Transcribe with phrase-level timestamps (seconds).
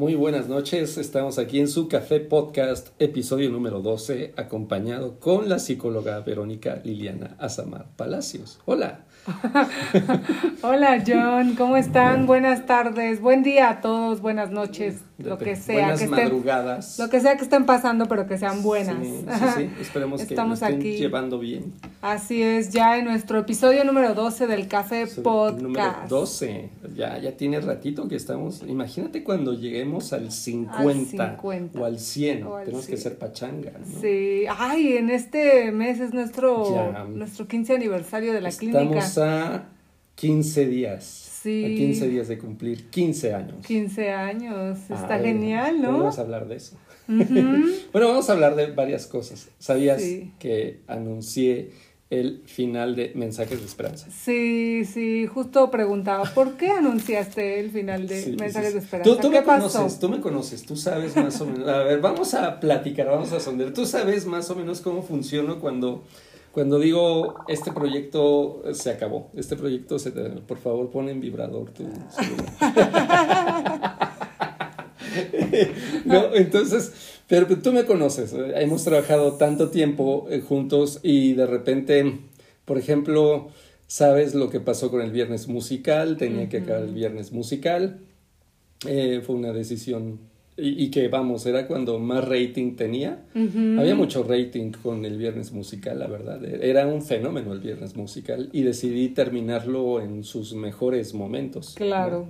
[0.00, 5.58] Muy buenas noches, estamos aquí en su Café Podcast, episodio número 12, acompañado con la
[5.58, 8.60] psicóloga Verónica Liliana Azamar Palacios.
[8.64, 9.00] Hola.
[10.62, 12.26] Hola John, ¿cómo están?
[12.26, 15.88] Buenas tardes, buen día a todos, buenas noches, lo que sea.
[15.88, 16.98] Buenas que madrugadas.
[16.98, 18.96] Lo que sea que estén pasando, pero que sean buenas.
[19.02, 19.70] Sí, sí, sí.
[19.82, 21.74] esperemos que lo estén llevando bien.
[22.00, 25.60] Así es, ya en nuestro episodio número 12 del Café Podcast.
[25.60, 31.98] Número 12, ya, ya tiene ratito que estamos, imagínate cuando lleguemos al 50, o al
[31.98, 33.72] 100, tenemos que ser pachanga.
[33.78, 34.00] ¿no?
[34.00, 39.68] Sí, ay, en este mes es nuestro, nuestro 15 aniversario de la clínica a
[40.14, 41.04] 15 días.
[41.42, 41.64] Sí.
[41.64, 43.66] A 15 días de cumplir 15 años.
[43.66, 45.98] 15 años, está genial, ¿no?
[45.98, 46.76] Vamos a hablar de eso.
[47.08, 49.48] bueno, vamos a hablar de varias cosas.
[49.58, 50.02] ¿Sabías
[50.38, 51.70] que anuncié
[52.10, 54.08] el final de Mensajes de Esperanza?
[54.10, 59.20] Sí, sí, justo preguntaba, ¿por qué anunciaste el final de Mensajes de Esperanza?
[59.20, 61.68] Tú, me conoces, tú me conoces, tú sabes más o menos.
[61.68, 63.72] A ver, vamos a platicar, vamos a sondear.
[63.72, 66.04] Tú sabes más o menos cómo funciona cuando
[66.52, 71.84] cuando digo este proyecto se acabó, este proyecto se por favor pon en vibrador tu
[76.04, 81.46] no, entonces, pero tú me conoces, eh, hemos trabajado tanto tiempo eh, juntos y de
[81.46, 82.18] repente,
[82.64, 83.50] por ejemplo,
[83.86, 88.00] sabes lo que pasó con el viernes musical, tenía que acabar el viernes musical,
[88.84, 90.18] eh, fue una decisión
[90.56, 93.24] y, que vamos, era cuando más rating tenía.
[93.34, 96.44] Había mucho rating con el viernes musical, la verdad.
[96.44, 101.74] Era un fenómeno el viernes musical y decidí terminarlo en sus mejores momentos.
[101.76, 102.26] Claro.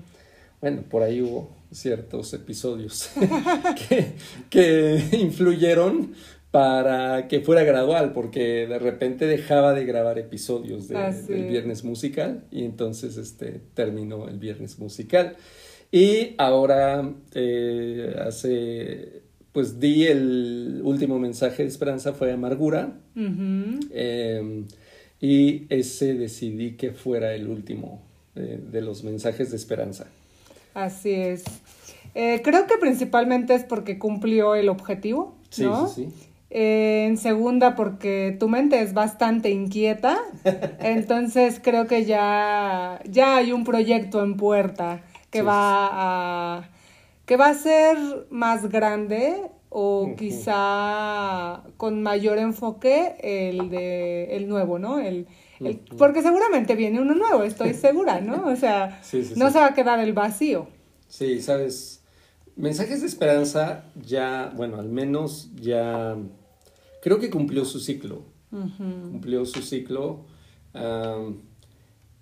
[0.60, 3.10] Bueno, por ahí hubo ciertos episodios
[3.88, 4.12] que,
[4.48, 6.14] que influyeron
[6.50, 11.84] para que fuera gradual, porque de repente dejaba de grabar episodios de, ah, del viernes
[11.84, 15.36] musical y entonces este terminó el viernes musical.
[15.92, 23.00] Y ahora eh, hace, pues di el último mensaje de esperanza, fue amargura.
[23.14, 24.66] Em,
[25.20, 28.02] y ese decidí que fuera el último
[28.34, 30.10] eh, de los mensajes de esperanza.
[30.74, 31.44] Así es.
[32.14, 35.34] Eh, creo que principalmente es porque cumplió el objetivo.
[35.50, 36.08] Sí, sí, sí.
[36.50, 40.18] en segunda, porque tu mente es bastante inquieta.
[40.80, 46.70] entonces creo que ya, ya hay un proyecto en puerta que va a
[47.24, 47.96] que va a ser
[48.30, 54.98] más grande o quizá con mayor enfoque el de el nuevo, ¿no?
[54.98, 55.28] El,
[55.98, 58.46] porque seguramente viene uno nuevo, estoy segura, ¿no?
[58.46, 59.00] O sea,
[59.36, 60.68] no se va a quedar el vacío.
[61.08, 62.02] Sí, sabes,
[62.56, 66.16] mensajes de esperanza ya, bueno, al menos ya
[67.02, 68.24] creo que cumplió su ciclo.
[68.50, 70.26] Cumplió su ciclo.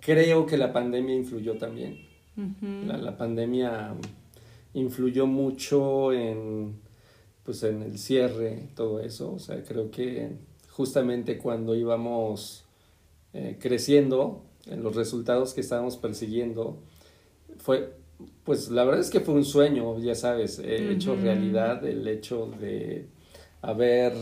[0.01, 2.09] creo que la pandemia influyó también
[2.87, 3.95] la, pandemia
[4.75, 6.81] influyó mucho en,
[7.45, 9.33] pues, en el cierre, todo eso.
[9.33, 10.37] O sea, creo que
[10.71, 12.65] justamente cuando íbamos
[13.33, 16.83] eh, creciendo, en los resultados que estábamos persiguiendo,
[17.59, 17.95] fue,
[18.45, 23.09] pues la verdad es que fue un sueño, ya sabes, hecho realidad el hecho de
[23.63, 24.13] haber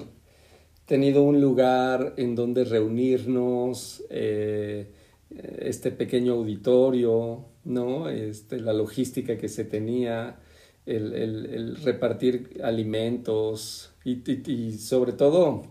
[0.86, 4.92] tenido un lugar en donde reunirnos, eh,
[5.30, 8.08] este pequeño auditorio, ¿no?
[8.08, 10.38] Este, la logística que se tenía,
[10.86, 15.64] el, el, el repartir alimentos y, y, sobre todo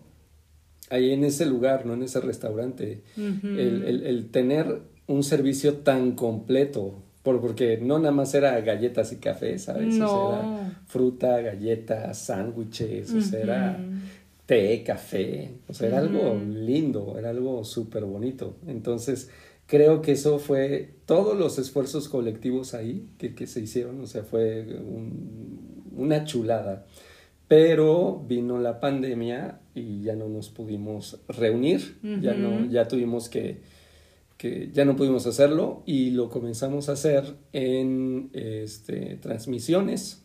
[0.90, 1.94] ahí en ese lugar, ¿no?
[1.94, 8.34] En ese restaurante, el, el, tener un servicio tan completo, por, porque no nada más
[8.34, 10.00] era galletas y café, ¿sabes?
[10.00, 13.80] O sea, era fruta, galletas, sándwiches, o sea, era
[14.46, 18.56] té, café, o sea, era algo lindo, era algo súper bonito.
[18.68, 19.28] Entonces,
[19.66, 24.22] creo que eso fue todos los esfuerzos colectivos ahí que, que se hicieron, o sea,
[24.22, 24.64] fue
[25.96, 26.86] una chulada.
[27.48, 33.60] Pero vino la pandemia y ya no nos pudimos reunir, ya no, ya tuvimos que,
[34.38, 40.24] que, ya no pudimos hacerlo y lo comenzamos a hacer en este, transmisiones,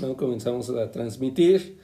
[0.00, 0.16] ¿no?
[0.16, 1.78] Comenzamos a transmitir,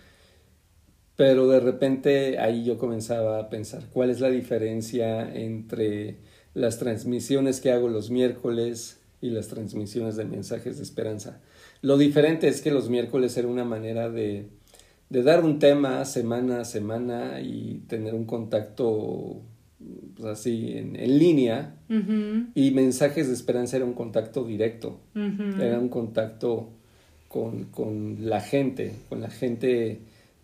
[1.16, 6.16] pero de repente ahí yo comenzaba a pensar cuál es la diferencia entre
[6.54, 11.42] las transmisiones que hago los miércoles y las transmisiones de mensajes de esperanza.
[11.82, 14.48] Lo diferente es que los miércoles era una manera de,
[15.10, 19.42] de dar un tema semana a semana y tener un contacto
[20.16, 21.76] pues, así en, en línea
[22.54, 26.70] y mensajes de esperanza era un contacto directo, era un contacto
[27.28, 30.00] con, con, la gente, con la gente,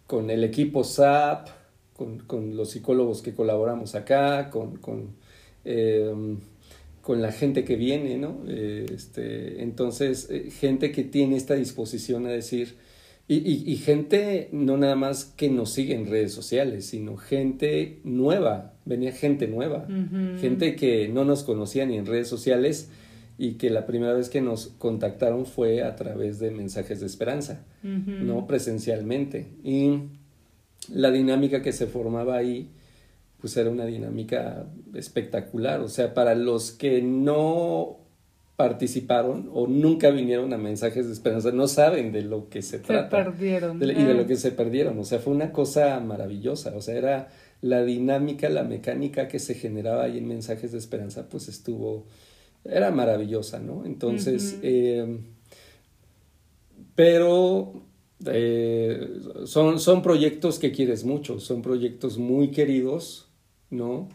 [0.06, 1.48] con el equipo SAP,
[1.94, 5.14] con, con los psicólogos que colaboramos acá, con, con
[5.66, 6.38] Em,
[7.02, 8.42] con la gente que viene, ¿no?
[8.48, 12.76] este, entonces, eh, gente que tiene esta disposición a decir,
[13.28, 18.74] y, y, gente no nada más que nos sigue en redes sociales, sino gente nueva,
[18.84, 19.88] venía gente nueva,
[20.40, 22.88] gente que no nos conocía ni en redes sociales
[23.36, 27.64] y que la primera vez que nos contactaron fue a través de mensajes de esperanza,
[27.82, 29.48] no presencialmente.
[29.64, 30.02] Y
[30.92, 32.70] la dinámica que se formaba ahí,
[33.40, 35.80] pues era una dinámica espectacular.
[35.80, 38.05] O sea, para los que no
[38.56, 43.24] participaron o nunca vinieron a mensajes de esperanza, no saben de lo que se, trata.
[43.24, 43.82] Perdieron.
[43.82, 44.26] y de lo ah.
[44.26, 44.98] que se perdieron.
[44.98, 46.74] O sea, fue una cosa maravillosa.
[46.74, 47.28] O sea, era
[47.60, 52.06] la dinámica, la mecánica que se generaba ahí en mensajes de esperanza, pues estuvo,
[52.64, 53.84] era maravillosa, ¿no?
[53.84, 55.18] Entonces, eh,
[56.94, 57.82] pero
[58.24, 63.28] eh, son, son proyectos que quieres mucho, son proyectos muy queridos,
[63.70, 64.08] ¿no?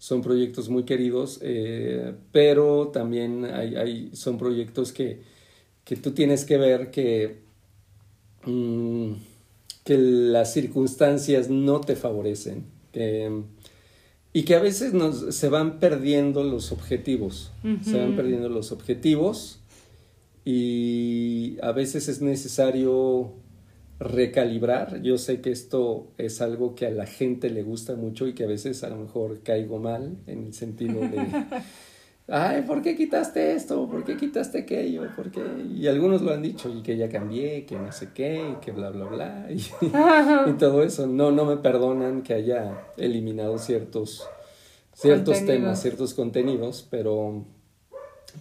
[0.00, 5.20] Son proyectos muy queridos, eh, pero también hay, hay, son proyectos que,
[5.84, 7.42] que tú tienes que ver que,
[8.46, 9.12] mm,
[9.84, 12.64] que las circunstancias no te favorecen
[14.32, 17.52] y que a veces nos, se van perdiendo los objetivos,
[17.84, 19.60] se van perdiendo los objetivos
[20.44, 23.34] y a veces es necesario
[24.00, 25.02] recalibrar.
[25.02, 28.44] Yo sé que esto es algo que a la gente le gusta mucho y que
[28.44, 31.26] a veces a lo mejor caigo mal en el sentido de,
[32.28, 33.86] ay, ¿por qué quitaste esto?
[33.86, 35.02] ¿Por qué quitaste aquello?
[35.14, 35.42] ¿Por qué?
[35.76, 38.72] Y algunos lo han dicho y que ya cambié, que no sé qué, y que
[38.72, 39.48] bla, bla, bla.
[39.50, 41.06] Y, y todo eso.
[41.06, 44.26] No, no me perdonan que haya eliminado ciertos,
[44.94, 47.44] ciertos temas, ciertos contenidos, pero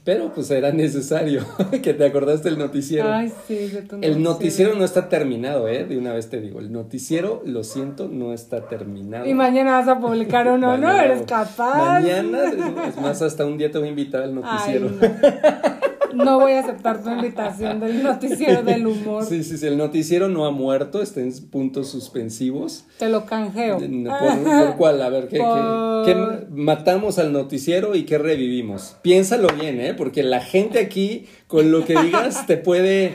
[0.03, 1.45] pero pues era necesario
[1.83, 3.11] que te acordaste del noticiero.
[3.11, 3.71] Ay, sí,
[4.01, 5.85] El noticiero no está terminado, ¿eh?
[5.85, 9.25] De una vez te digo, el noticiero, lo siento, no está terminado.
[9.25, 10.91] Y mañana vas a publicar uno, ¿no?
[10.91, 12.01] Eres capaz.
[12.01, 12.51] Mañana,
[12.87, 14.89] es más, hasta un día te voy a invitar al noticiero.
[14.89, 15.78] no
[16.13, 19.25] voy a aceptar tu invitación del noticiero del humor.
[19.25, 22.85] Sí, sí, sí, el noticiero no ha muerto, está en puntos suspensivos.
[22.97, 23.79] Te lo canjeo.
[23.79, 25.01] ¿Por, cuál?
[25.01, 28.97] A ver, ¿qué, matamos al noticiero y qué revivimos?
[29.01, 29.93] Piénsalo bien, ¿eh?
[29.93, 33.13] Porque la gente aquí, con lo que digas, te puede,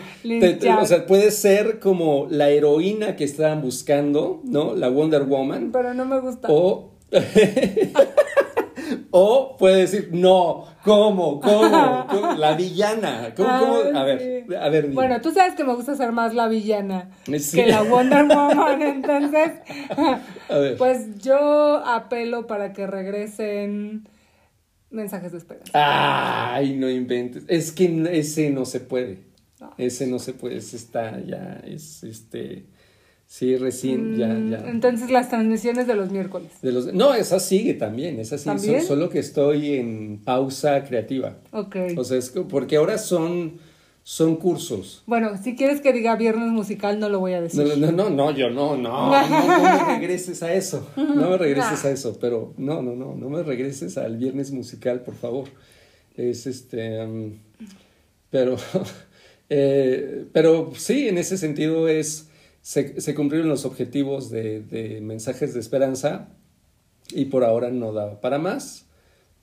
[0.80, 4.74] o sea, puede ser como la heroína que estaban buscando, ¿no?
[4.74, 5.70] La Wonder Woman.
[5.72, 6.48] Pero no me gusta.
[6.50, 6.90] O...
[9.10, 11.40] O puede decir, no, ¿cómo?
[11.40, 12.34] ¿Cómo?
[12.38, 13.32] La villana.
[13.36, 13.48] ¿Cómo?
[13.58, 13.98] cómo?
[13.98, 14.88] A ver, a ver.
[14.88, 19.52] Bueno, tú sabes que me gusta ser más la villana que la Wonder Woman, entonces.
[20.48, 20.76] a ver.
[20.76, 24.08] Pues yo apelo para que regresen
[24.90, 26.54] mensajes de esperanza.
[26.54, 27.44] Ay, no inventes.
[27.48, 29.18] Es que ese no se puede.
[29.78, 30.56] Ese no se puede.
[30.56, 32.66] Ese está ya, es este
[33.34, 34.58] Sí, recién, ya, mm, ya.
[34.68, 36.52] Entonces las transmisiones de los miércoles.
[36.62, 41.38] De los, no, esa sigue también, esa sigue, solo que estoy en pausa creativa.
[41.50, 41.74] Ok.
[41.96, 43.54] O sea, es que, porque ahora son,
[44.04, 45.02] son cursos.
[45.06, 47.66] Bueno, si quieres que diga viernes musical, no lo voy a decir.
[47.66, 51.84] No, no, no, no yo no, no, no, me regreses a eso, no me regreses
[51.84, 55.48] a eso, pero no, no, no, no me regreses al viernes musical, por favor.
[56.16, 57.04] Es este,
[58.30, 58.54] pero,
[59.50, 62.28] eh, pero sí, en ese sentido es
[62.64, 66.30] se, cumplieron los objetivos de, mensajes de esperanza
[67.10, 68.86] y por ahora no daba para más.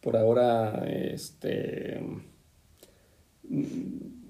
[0.02, 2.02] Por ahora, este,
[3.48, 3.68] mm,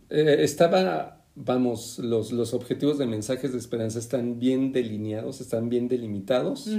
[0.09, 5.87] eh, estaba, vamos, los, los, objetivos de mensajes de esperanza están bien delineados, están bien
[5.87, 6.69] delimitados.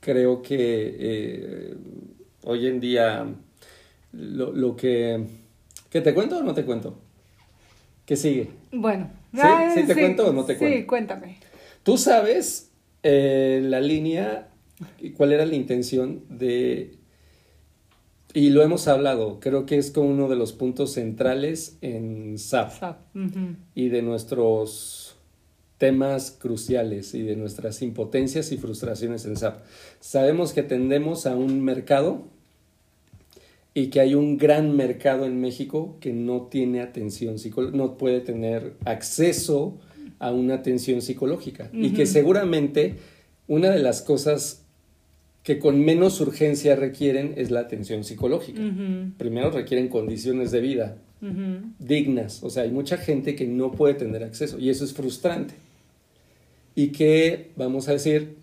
[0.00, 1.76] creo que eh,
[2.44, 3.26] hoy en día
[4.12, 5.26] lo, lo que...
[5.88, 7.09] ¿Que te cuento o no te cuento?
[8.10, 8.50] ¿Qué sigue?
[8.72, 9.08] Bueno.
[9.32, 9.86] ¿Sí?
[9.86, 10.76] te cuento o no te cuento?
[10.76, 11.36] Sí, cuéntame.
[11.84, 12.72] Tú sabes
[13.04, 14.48] eh, la línea
[14.98, 16.96] y cuál era la intención de...
[18.34, 22.80] Y lo hemos hablado, creo que es como uno de los puntos centrales en SAP,
[22.80, 22.98] SAP.
[23.76, 25.16] y de nuestros
[25.78, 29.62] temas cruciales y de nuestras impotencias y frustraciones en SAP.
[30.00, 32.24] Sabemos que tendemos a un mercado
[33.72, 38.20] y que hay un gran mercado en México que no tiene atención psicológica, no puede
[38.20, 39.78] tener acceso
[40.18, 41.70] a una atención psicológica.
[41.72, 42.96] Y que seguramente
[43.46, 44.64] una de las cosas
[45.42, 48.60] que con menos urgencia requieren es la atención psicológica.
[49.16, 50.98] Primero requieren condiciones de vida
[51.78, 55.54] dignas, o sea, hay mucha gente que no puede tener acceso y eso es frustrante.
[56.74, 58.36] Y que, vamos a decir,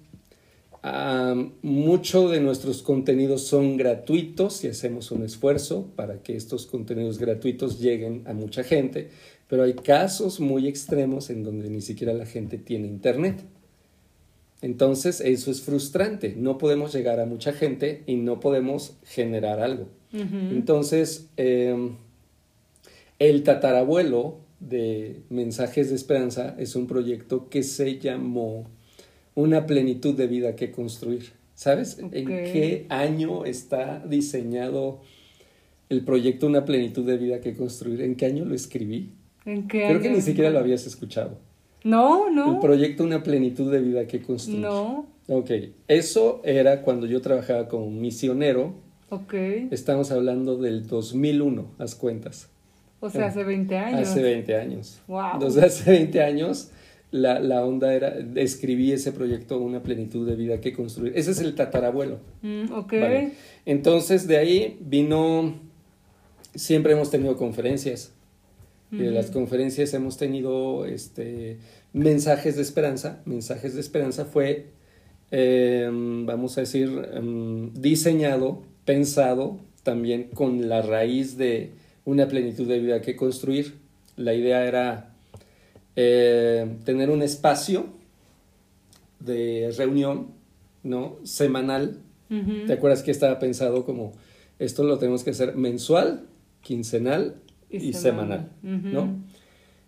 [1.62, 7.80] muchos de nuestros contenidos son gratuitos y hacemos un esfuerzo para que estos contenidos gratuitos
[7.80, 9.10] lleguen a mucha gente,
[9.48, 13.44] pero hay casos muy extremos en donde ni siquiera la gente tiene internet.
[14.62, 16.34] Entonces, eso es frustrante.
[16.36, 19.88] No podemos llegar a mucha gente y no podemos generar algo.
[20.12, 21.98] Entonces, em,
[23.20, 28.66] el tatarabuelo de Mensajes de Esperanza es un proyecto que se llamó
[29.38, 31.32] Una plenitud de vida que construir.
[31.54, 35.02] ¿Sabes en qué año está diseñado
[35.90, 38.02] el proyecto Una plenitud de vida que construir?
[38.02, 39.12] ¿En qué año lo escribí?
[39.46, 41.38] ¿En qué Creo que ni siquiera lo habías escuchado.
[41.84, 42.56] No, no.
[42.56, 44.62] El proyecto Una plenitud de vida que construir.
[44.62, 45.06] No.
[45.28, 45.52] Ok,
[45.88, 48.74] eso era cuando yo trabajaba como misionero.
[49.10, 49.36] Ok.
[49.70, 52.50] Estamos hablando del 2001, haz cuentas.
[53.02, 54.10] O sea, hace 20 años.
[54.10, 55.00] Hace 20 años.
[55.06, 55.34] Wow.
[55.34, 56.72] Entonces, hace 20 años
[57.12, 61.14] la, la, onda era, escribí ese proyecto, una plenitud de vida que construir.
[61.16, 62.20] Ese es el tatarabuelo.
[62.42, 62.94] Mm, ok.
[63.66, 65.56] Entonces, de ahí vino,
[66.56, 68.14] siempre hemos tenido conferencias.
[68.90, 71.58] Y de las conferencias hemos tenido este,
[71.92, 73.22] mensajes de esperanza.
[73.26, 74.68] Mensajes de esperanza fue,
[75.30, 81.72] em, vamos a decir, em, diseñado, pensado también con la raíz de
[82.06, 83.74] una plenitud de vida que construir.
[84.16, 85.17] La idea era
[86.00, 87.88] eh, tener un espacio
[89.20, 90.28] de reunión,
[90.84, 91.18] ¿no?
[91.24, 92.02] Semanal.
[92.30, 94.12] ¿Te acuerdas que estaba pensado como
[94.60, 96.28] esto lo tenemos que hacer mensual,
[96.62, 97.38] quincenal
[97.70, 99.24] y, semanal, ¿no?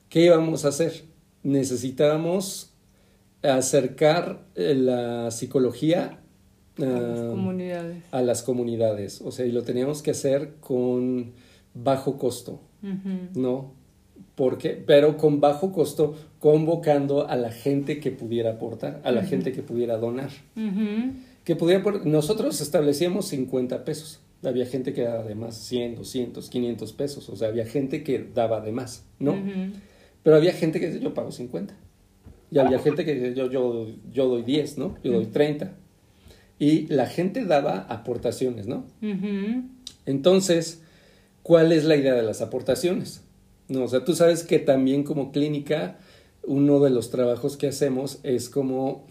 [0.09, 1.03] ¿Qué íbamos a hacer?
[1.43, 2.73] Necesitábamos
[3.43, 6.21] acercar eh, la psicología
[6.77, 8.03] a las ah, comunidades.
[8.11, 9.21] A las comunidades.
[9.21, 11.33] O sea, y lo teníamos que hacer con
[11.75, 12.61] bajo costo,
[13.35, 13.78] ¿no?
[14.39, 19.51] Porque, pero con bajo costo, convocando a la gente que pudiera aportar, a la gente
[19.51, 20.29] que pudiera donar.
[21.43, 24.21] Que pudiera, nosotros establecíamos 50 pesos.
[24.41, 27.27] Había gente que daba de más 100, 200, 500 pesos.
[27.27, 29.35] O sea, había gente que daba de más, ¿no?
[30.23, 31.75] Pero había gente que decía, yo pago 50.
[32.49, 34.95] Y había gente que decía, yo, yo, yo doy 10, ¿no?
[35.03, 35.73] Yo doy 30.
[36.59, 38.85] Y la gente daba aportaciones, ¿no?
[40.05, 40.81] Entonces,
[41.43, 43.25] ¿cuál es la idea de las aportaciones?
[43.69, 45.99] No, o sea, tú sabes que también como clínica,
[46.43, 49.05] uno de los trabajos que hacemos es como,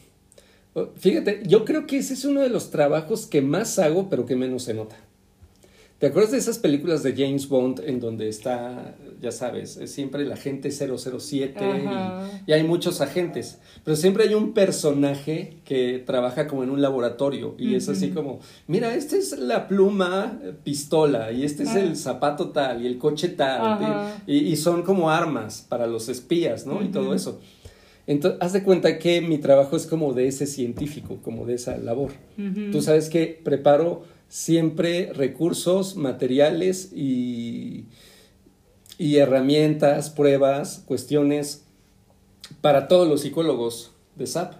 [0.96, 4.36] fíjate, yo creo que ese es uno de los trabajos que más hago, pero que
[4.36, 4.96] menos se nota.
[5.99, 10.23] ¿Te acuerdas de esas películas de James Bond en donde está, ya sabes, es siempre
[10.23, 16.47] el agente 007 y, y, hay muchos agentes, pero siempre hay un personaje que trabaja
[16.47, 18.38] como en un laboratorio y es así como,
[18.69, 23.31] mira, esta es la pluma pistola y este es el zapato tal y el coche
[23.31, 26.81] tal y, son como armas para los espías, ¿no?
[26.81, 27.40] Y todo eso.
[28.07, 31.76] Entonces, haz de cuenta que mi trabajo es como de ese científico, como de esa
[31.76, 32.12] labor.
[32.71, 37.87] Tú sabes que preparo siempre recursos, materiales y,
[38.99, 41.64] y herramientas, pruebas, cuestiones
[42.61, 44.54] para todos los psicólogos de SAP.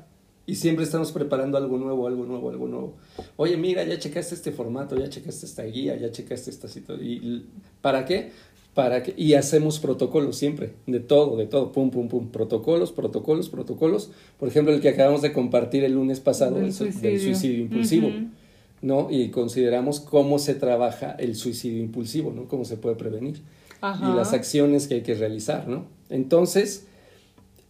[0.47, 2.95] Y siempre estamos preparando algo nuevo, algo nuevo, algo nuevo.
[3.37, 7.07] Oye, mira, ya checaste este formato, ya checaste esta guía, ya checaste esta situación.
[7.07, 7.45] ¿Y
[7.83, 8.31] ¿Para qué?
[8.73, 13.51] Para que, y hacemos protocolos siempre, de todo, de todo, pum, pum, pum, protocolos, protocolos,
[13.51, 14.11] protocolos.
[14.39, 18.09] Por ejemplo, el que acabamos de compartir el lunes pasado, del suicidio, impulsivo.
[18.83, 19.09] ¿No?
[19.11, 22.47] Y consideramos cómo se trabaja el suicidio impulsivo, ¿no?
[22.49, 23.43] Cómo se puede prevenir.
[23.81, 25.87] Y las acciones que hay que realizar, ¿no?
[26.11, 26.87] Entonces,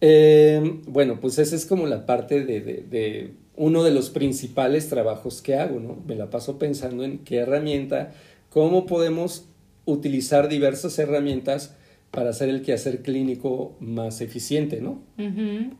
[0.01, 5.41] em, bueno, pues esa es como la parte de, de, uno de los principales trabajos
[5.41, 5.97] que hago, ¿no?
[6.07, 8.13] Me la paso pensando en qué herramienta,
[8.49, 9.45] cómo podemos
[9.85, 11.75] utilizar diversas herramientas
[12.09, 15.03] para hacer el quehacer clínico más eficiente, ¿no?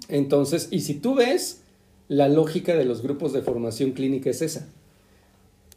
[0.09, 1.63] Entonces, y si tú ves,
[2.07, 4.67] la lógica de los grupos de formación clínica es esa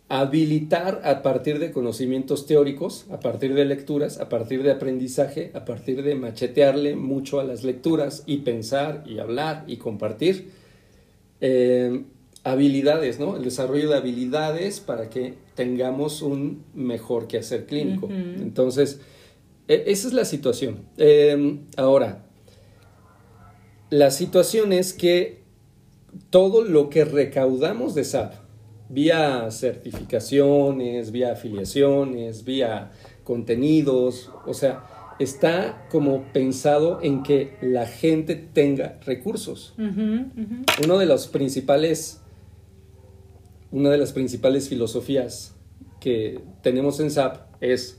[0.09, 5.65] habilitar a partir de conocimientos teóricos, a partir de lecturas, a partir de aprendizaje, a
[5.65, 10.51] partir de machetearle mucho a las lecturas y pensar y hablar y compartir
[11.41, 12.05] eh,
[12.45, 13.37] habilidades, ¿no?
[13.37, 18.09] El desarrollo de habilidades para que tengamos un mejor quehacer clínico.
[18.11, 19.01] Entonces,
[19.69, 20.81] e, esa es la situación.
[20.99, 22.27] Eh, ahora,
[23.91, 25.43] la situación es que
[26.31, 28.35] todo lo que recaudamos de SAP,
[28.93, 32.91] vía certificaciones, vía afiliaciones, vía
[33.25, 39.75] contenidos, o sea, está como pensado en que la gente tenga recursos.
[39.79, 42.21] Uno de los principales,
[43.71, 45.57] una de las principales filosofías
[45.99, 47.99] que tenemos en SAP es,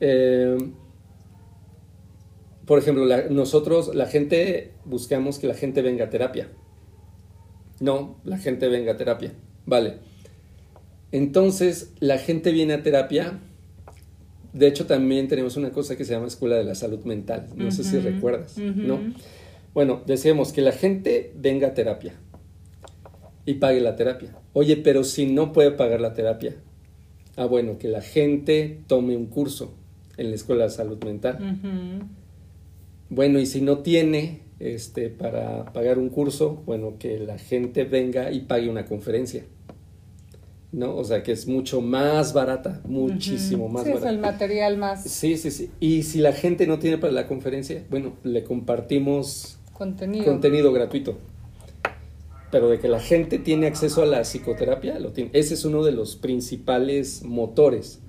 [0.00, 0.58] eh,
[2.66, 6.48] por ejemplo, nosotros, la gente, buscamos que la gente venga a terapia.
[7.80, 9.32] No, la gente venga a terapia.
[9.64, 10.09] Vale.
[11.12, 13.38] Entonces, la gente viene a terapia.
[14.52, 17.48] De hecho, también tenemos una cosa que se llama Escuela de la Salud Mental.
[17.56, 18.98] No sé si recuerdas, ¿no?
[19.74, 22.14] Bueno, decíamos que la gente venga a terapia.
[23.46, 24.36] y pague la terapia.
[24.52, 26.56] Oye, pero si no puede pagar la terapia,
[27.36, 29.74] ah, bueno, que la gente tome un curso
[30.16, 31.38] en la Escuela de Salud Mental.
[33.08, 38.30] Bueno, y si no tiene este, para pagar un curso, bueno, que la gente venga
[38.30, 39.44] y pague una conferencia.
[40.72, 40.96] ¿No?
[40.96, 44.08] O sea, que es mucho más barata, muchísimo más sí, barata.
[44.08, 45.02] Es el material más.
[45.02, 45.70] Sí, sí, sí.
[45.80, 51.18] Y si la gente no tiene para la conferencia, bueno, le compartimos contenido, contenido gratuito.
[52.52, 55.30] Pero de que la gente tiene acceso a la psicoterapia, lo tiene.
[55.32, 58.00] Ese es uno de los principales motores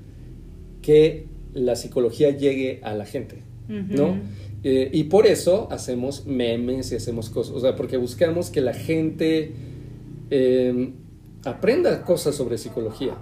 [0.82, 4.18] que la psicología llegue a la gente, ¿no?
[4.64, 8.76] Eh, y por eso hacemos memes y hacemos cosas, o sea, porque buscamos que la
[8.76, 9.54] gente
[10.30, 10.94] em,
[11.46, 13.18] aprenda cosas sobre psicología,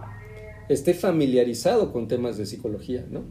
[0.68, 3.24] esté familiarizado con temas de psicología, ¿no?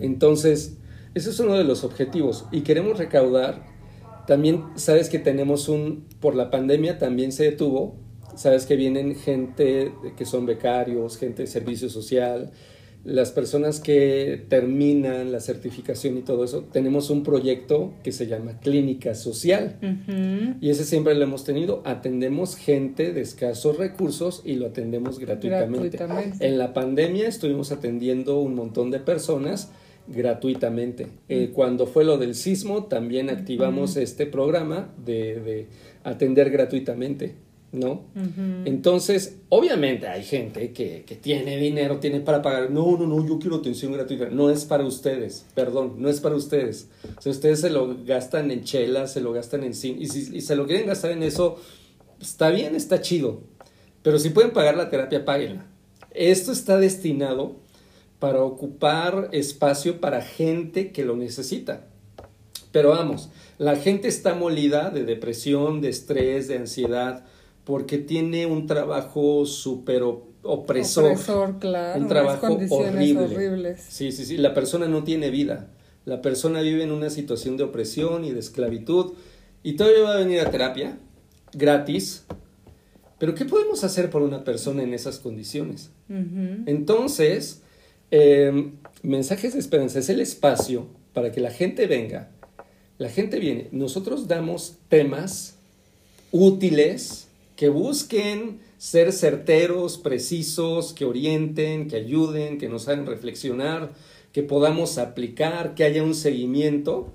[0.00, 0.78] Entonces,
[1.14, 3.66] ese es uno de los objetivos y queremos recaudar,
[4.26, 7.96] también sabes que tenemos un, por la pandemia también se detuvo,
[8.36, 12.52] sabes que vienen gente que son becarios, gente de servicio social,
[13.04, 18.60] las personas que terminan la certificación y todo eso, tenemos un proyecto que se llama
[18.60, 19.78] Clínica Social.
[20.60, 21.82] Y ese siempre lo hemos tenido.
[21.84, 25.98] Atendemos gente de escasos recursos y lo atendemos gratuitamente.
[26.40, 29.70] En la pandemia estuvimos atendiendo un montón de personas
[30.06, 31.08] gratuitamente.
[31.28, 35.66] Eh, cuando fue lo del sismo, también activamos este programa de, de
[36.04, 37.34] atender gratuitamente.
[37.72, 38.04] ¿No?
[38.66, 42.70] Entonces, obviamente hay gente que, tiene dinero, tiene para pagar.
[42.70, 44.28] No, no, no, yo quiero atención gratuita.
[44.28, 46.88] No es para ustedes, perdón, no es para ustedes.
[47.16, 50.02] O sea, ustedes se lo gastan en chelas, se lo gastan en cine.
[50.02, 51.56] Y si se lo quieren gastar en eso,
[52.20, 53.40] está bien, está chido.
[54.02, 55.66] Pero si pueden pagar la terapia, páguenla.
[56.10, 57.56] Esto está destinado
[58.18, 61.86] para ocupar espacio para gente que lo necesita.
[62.70, 67.24] Pero vamos, la gente está molida de depresión, de estrés, de ansiedad
[67.64, 70.02] porque tiene un trabajo súper
[70.42, 71.04] opresor.
[71.12, 72.00] Opresor, claro.
[72.00, 73.24] Un trabajo horrible.
[73.24, 73.80] Horribles.
[73.88, 74.36] Sí, sí, sí.
[74.36, 75.68] La persona no tiene vida.
[76.04, 79.12] La persona vive en una situación de opresión y de esclavitud.
[79.62, 80.98] Y todavía va a venir a terapia,
[81.52, 82.24] gratis.
[83.18, 85.90] Pero ¿qué podemos hacer por una persona en esas condiciones?
[86.66, 87.62] Entonces,
[88.10, 92.30] em, mensajes de esperanza es el espacio para que la gente venga.
[92.98, 93.68] La gente viene.
[93.70, 95.54] Nosotros damos temas
[96.32, 97.21] útiles
[97.56, 103.92] que busquen ser certeros, precisos, que orienten, que ayuden, que nos hagan reflexionar,
[104.32, 107.12] que podamos aplicar, que haya un seguimiento.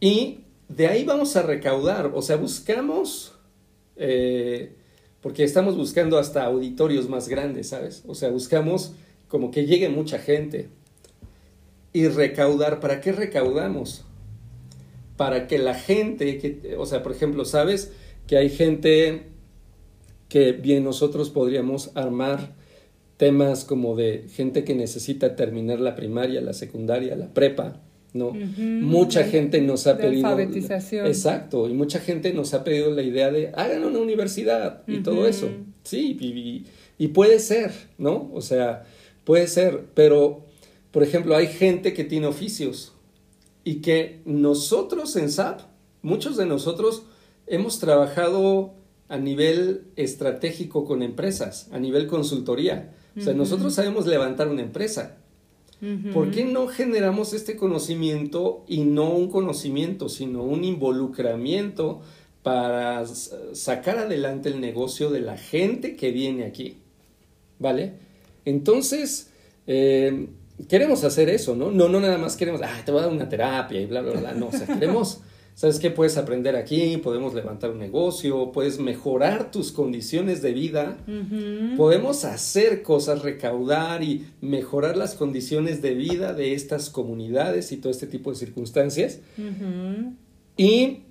[0.00, 3.32] Y de ahí vamos a recaudar, o sea, buscamos,
[3.96, 4.74] eh,
[5.20, 8.02] porque estamos buscando hasta auditorios más grandes, ¿sabes?
[8.06, 8.94] O sea, buscamos
[9.28, 10.68] como que llegue mucha gente.
[11.92, 14.04] Y recaudar, ¿para qué recaudamos?
[15.16, 17.92] Para que la gente, que, o sea, por ejemplo, ¿sabes?
[18.30, 19.22] Que hay gente
[20.28, 22.54] que bien nosotros podríamos armar
[23.16, 27.80] temas como de gente que necesita terminar la primaria, la secundaria, la prepa,
[28.12, 28.30] ¿no?
[28.30, 30.28] Mucha gente nos ha pedido...
[30.28, 31.08] Alfabetización.
[31.08, 35.26] Exacto, y mucha gente nos ha pedido la idea de hagan una universidad y todo
[35.26, 35.48] eso.
[35.82, 36.66] Sí, y,
[37.04, 38.30] y, puede ser, ¿no?
[38.32, 38.84] O sea,
[39.24, 40.44] puede ser, pero,
[40.92, 42.92] por ejemplo, hay gente que tiene oficios
[43.64, 45.62] y que nosotros en SAP,
[46.02, 47.06] muchos de nosotros
[47.50, 48.74] hemos trabajado
[49.08, 52.94] a nivel estratégico con empresas, a nivel consultoría.
[53.18, 55.16] O sea, nosotros sabemos levantar una empresa.
[56.12, 62.02] ¿Por qué no generamos este conocimiento y no un conocimiento, sino un involucramiento
[62.42, 63.04] para
[63.52, 66.78] sacar adelante el negocio de la gente que viene aquí?
[67.58, 67.94] ¿Vale?
[68.44, 69.30] Entonces,
[69.66, 70.28] eh,
[70.68, 71.70] queremos hacer eso, ¿no?
[71.72, 74.20] No, no nada más queremos, ah, te voy a dar una terapia y bla, bla,
[74.20, 74.34] bla.
[74.34, 75.20] No, o sea, queremos
[75.54, 75.90] ¿Sabes qué?
[75.90, 80.96] Puedes aprender aquí, podemos levantar un negocio, puedes mejorar tus condiciones de vida,
[81.76, 87.92] podemos hacer cosas, recaudar y mejorar las condiciones de vida de estas comunidades y todo
[87.92, 89.20] este tipo de circunstancias.
[90.56, 91.02] Y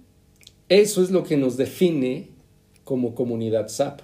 [0.67, 2.29] eso es lo que nos define
[2.83, 4.01] como comunidad SAP.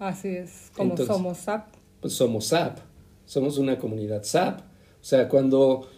[0.00, 1.72] Así es, como somos SAP.
[2.00, 2.78] Pues somos SAP,
[3.26, 4.60] somos una comunidad SAP.
[4.60, 5.88] O sea, cuando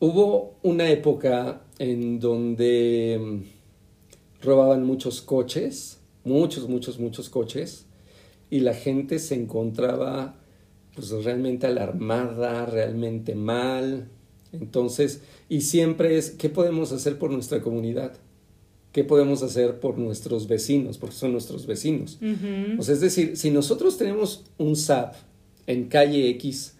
[0.00, 7.86] hubo una época en donde mm, robaban muchos coches, muchos, muchos, muchos coches,
[8.50, 10.36] y la gente se encontraba
[10.94, 14.08] pues realmente alarmada, realmente mal.
[14.52, 18.14] Entonces, y siempre es, ¿qué podemos hacer por nuestra comunidad?
[18.92, 20.96] ¿Qué podemos hacer por nuestros vecinos?
[20.96, 22.18] Porque son nuestros vecinos.
[22.22, 25.14] es decir, si nosotros tenemos un SAP
[25.66, 26.75] en calle X,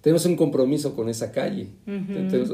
[0.00, 1.68] tenemos un compromiso con esa calle.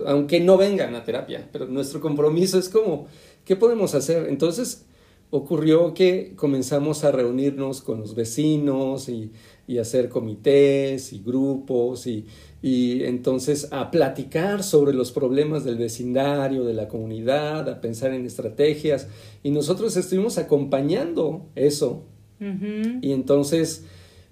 [0.06, 3.06] aunque no vengan a terapia, pero nuestro compromiso es como,
[3.44, 4.28] ¿qué podemos hacer?
[4.28, 4.86] Entonces,
[5.30, 9.32] ocurrió que comenzamos a reunirnos con los vecinos y,
[9.66, 12.26] y hacer comités y grupos y,
[12.62, 18.26] y entonces a platicar sobre los problemas del vecindario, de la comunidad, a pensar en
[18.26, 19.08] estrategias
[19.42, 22.04] y nosotros estuvimos acompañando eso.
[22.38, 23.86] Y entonces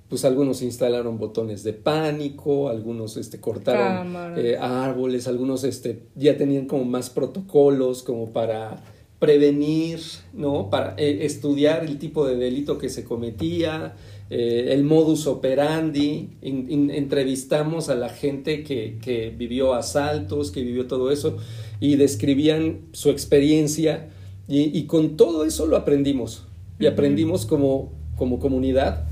[0.09, 6.67] pues algunos instalaron botones de pánico, algunos este, cortaron eh, árboles, algunos este, ya tenían
[6.67, 8.83] como más protocolos como para
[9.19, 10.01] prevenir,
[10.35, 10.69] ¿no?
[10.69, 13.97] Para eh, estudiar el tipo de delito que se cometía,
[14.29, 21.11] eh, el modus operandi, entrevistamos a la gente que, que, vivió asaltos, que vivió todo
[21.11, 21.39] eso,
[21.81, 24.11] y describían su experiencia,
[24.47, 26.47] y, y con todo eso lo aprendimos,
[26.79, 29.07] y aprendimos como, como comunidad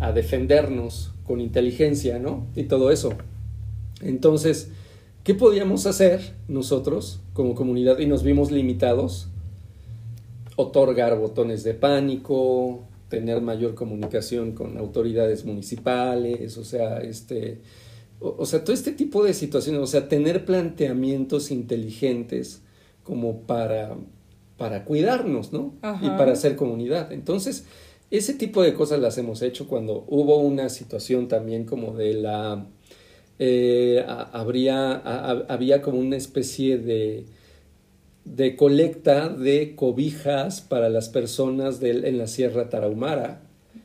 [0.00, 2.46] a defendernos con inteligencia, ¿no?
[2.54, 3.10] Y todo eso.
[4.00, 4.70] Entonces,
[5.24, 7.98] ¿qué podíamos hacer nosotros como comunidad?
[7.98, 9.28] Y nos vimos limitados.
[10.56, 17.60] Otorgar botones de pánico, tener mayor comunicación con autoridades municipales, o sea, este,
[18.20, 22.62] o, sea, todo este tipo de situaciones, o sea, tener planteamientos inteligentes
[23.02, 23.96] como para,
[24.56, 25.74] para cuidarnos, ¿no?
[26.02, 27.12] Y para hacer comunidad.
[27.12, 27.66] Entonces,
[28.10, 32.66] ese tipo de cosas las hemos hecho cuando hubo una situación también como de la...
[33.38, 37.26] Eh, habría, había como una especie de,
[38.24, 43.42] de colecta de cobijas para las personas en la Sierra Tarahumara.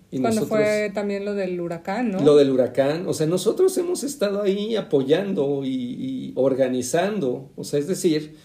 [0.10, 2.22] Y Cuando fue también lo del huracán, ¿no?
[2.22, 3.08] Lo del huracán.
[3.08, 7.50] O sea, nosotros hemos estado ahí apoyando y, y organizando.
[7.56, 8.36] O sea, es decir,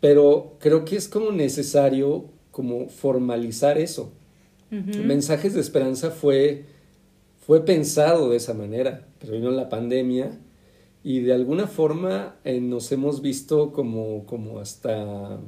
[0.00, 4.12] pero creo que es como necesario como formalizar eso.
[4.70, 6.64] Mensajes de Esperanza fue,
[7.44, 10.38] fue pensado de esa manera, pero vino la pandemia
[11.02, 15.40] y de alguna forma eh, nos hemos visto como, como hasta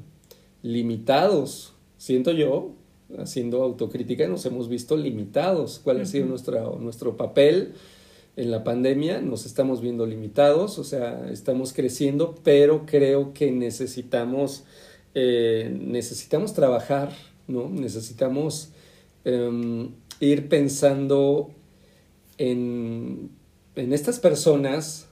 [0.63, 2.73] limitados, siento yo,
[3.19, 5.81] haciendo autocrítica, nos hemos visto limitados.
[5.83, 7.75] ¿Cuál ha sido nuestro, nuestro papel
[8.37, 9.21] en la pandemia?
[9.21, 14.65] Nos estamos viendo limitados, o sea, estamos creciendo, pero creo que necesitamos,
[15.15, 17.13] eh, necesitamos trabajar,
[17.47, 17.69] ¿no?
[17.69, 18.72] Necesitamos
[19.25, 21.51] Em, ir pensando
[22.39, 23.31] en,
[23.77, 25.09] en estas personas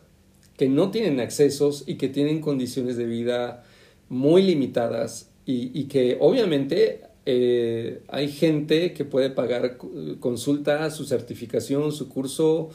[0.56, 3.64] que no tienen accesos y que tienen condiciones de vida
[4.08, 9.76] muy limitadas y, y que obviamente eh, hay gente que puede pagar
[10.18, 12.70] consulta, su certificación, su curso,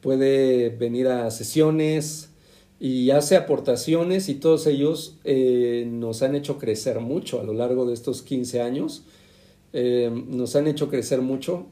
[0.00, 2.30] puede venir a sesiones
[2.80, 7.86] y hace aportaciones y todos ellos eh, nos han hecho crecer mucho a lo largo
[7.86, 9.04] de estos 15 años
[9.72, 11.66] eh, nos han hecho crecer mucho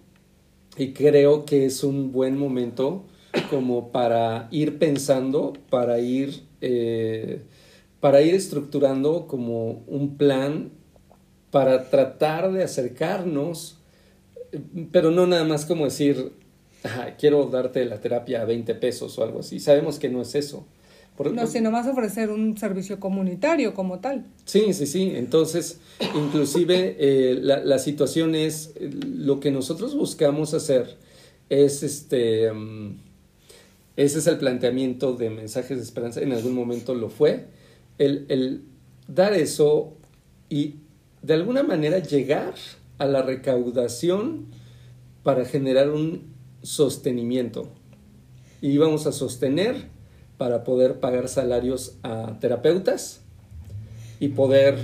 [0.76, 3.04] y creo que es un buen momento
[3.50, 7.42] como para ir pensando, para ir, eh,
[8.00, 10.70] para ir estructurando como un plan
[11.50, 13.78] para tratar de acercarnos,
[14.92, 16.32] pero no nada más como decir,
[17.18, 19.60] quiero darte la terapia a 20 pesos o algo así.
[19.60, 20.66] Sabemos que no es eso
[21.28, 24.26] no, sino más ofrecer un servicio comunitario como tal.
[24.44, 25.12] Sí, sí, sí.
[25.14, 25.80] Entonces,
[26.14, 30.96] inclusive eh, la, la, situación es, lo que nosotros buscamos hacer
[31.50, 32.96] es este, mm,
[33.96, 37.48] ese es el planteamiento de mensajes de esperanza, en algún momento lo fue,
[37.98, 38.62] el, el
[39.08, 39.96] dar eso
[40.48, 40.76] y
[41.22, 42.54] de alguna manera llegar
[42.98, 44.46] a la recaudación
[45.22, 47.68] para generar un sostenimiento.
[48.62, 49.88] Y vamos a sostener
[50.40, 53.20] para poder pagar salarios a terapeutas
[54.20, 54.74] y poder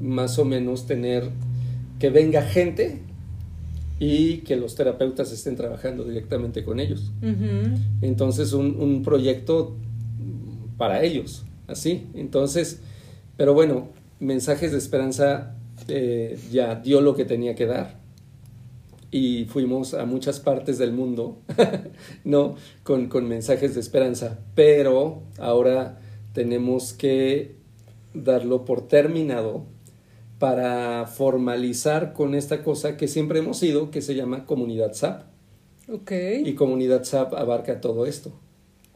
[0.00, 1.28] más o menos tener
[1.98, 3.02] que venga gente
[3.98, 7.12] y que los terapeutas estén trabajando directamente con ellos.
[8.00, 9.76] Entonces, un, proyecto
[10.78, 12.06] para ellos, así.
[12.14, 12.80] Entonces,
[13.36, 13.90] pero bueno,
[14.20, 15.54] mensajes de esperanza
[15.86, 18.03] eh, ya dio lo que tenía que dar
[19.14, 21.38] y fuimos a muchas partes del mundo,
[22.24, 22.56] ¿no?
[22.82, 26.00] Con, con, mensajes de esperanza, pero ahora
[26.32, 27.54] tenemos que
[28.12, 29.66] darlo por terminado
[30.40, 35.22] para formalizar con esta cosa que siempre hemos sido, que se llama comunidad SAP.
[35.88, 36.10] Ok.
[36.44, 38.32] Y comunidad SAP abarca todo esto.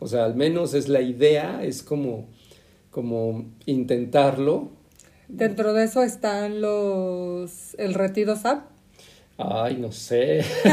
[0.01, 2.27] O sea, al menos es la idea, es como,
[2.91, 4.71] como intentarlo.
[5.29, 8.78] Dentro de eso están los el retiro SAP.
[9.41, 10.45] Ay, no sé.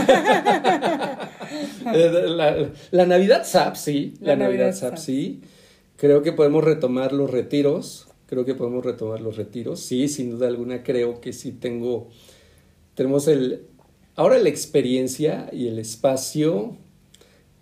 [2.91, 4.15] la, Navidad SAP, sí.
[4.21, 5.41] La, Navidad, SAP, sí.
[5.97, 8.08] Creo que podemos retomar los retiros.
[8.25, 9.82] Creo que podemos retomar los retiros.
[9.82, 12.10] Sí, sin duda alguna creo que sí tengo.
[12.95, 13.67] Tenemos el.
[14.15, 16.75] Ahora la experiencia y el espacio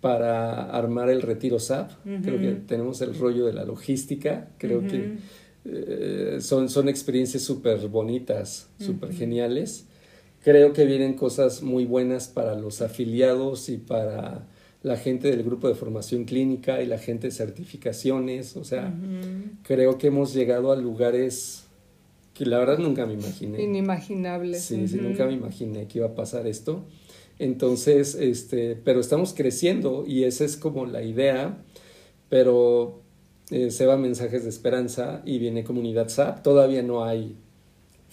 [0.00, 1.90] para armar el retiro SAP.
[2.22, 4.48] Creo que tenemos el rollo de la logística.
[4.56, 5.18] Creo que
[5.66, 9.86] eh, son, son experiencias súper bonitas, súper geniales
[10.44, 14.46] creo que vienen cosas muy buenas para los afiliados y para
[14.82, 18.54] la gente del grupo de formación clínica y la gente de certificaciones.
[18.56, 18.94] O sea,
[19.62, 21.64] creo que hemos llegado a lugares
[22.34, 23.62] que la verdad nunca me imaginé.
[23.62, 24.62] Inimaginables.
[24.62, 26.84] Sí, sí, nunca me imaginé que iba a pasar esto.
[27.38, 31.64] Entonces, este, pero estamos creciendo y esa es como la idea,
[32.28, 33.00] pero
[33.50, 36.42] eh, se van mensajes de esperanza y viene comunidad SAP.
[36.42, 37.36] Todavía no hay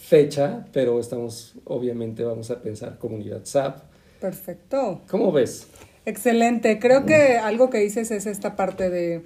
[0.01, 3.79] fecha, pero estamos, obviamente vamos a pensar comunidad SAP.
[4.19, 5.01] Perfecto.
[5.09, 5.67] ¿Cómo ves?
[6.05, 6.79] Excelente.
[6.79, 9.21] Creo que algo que dices es esta parte de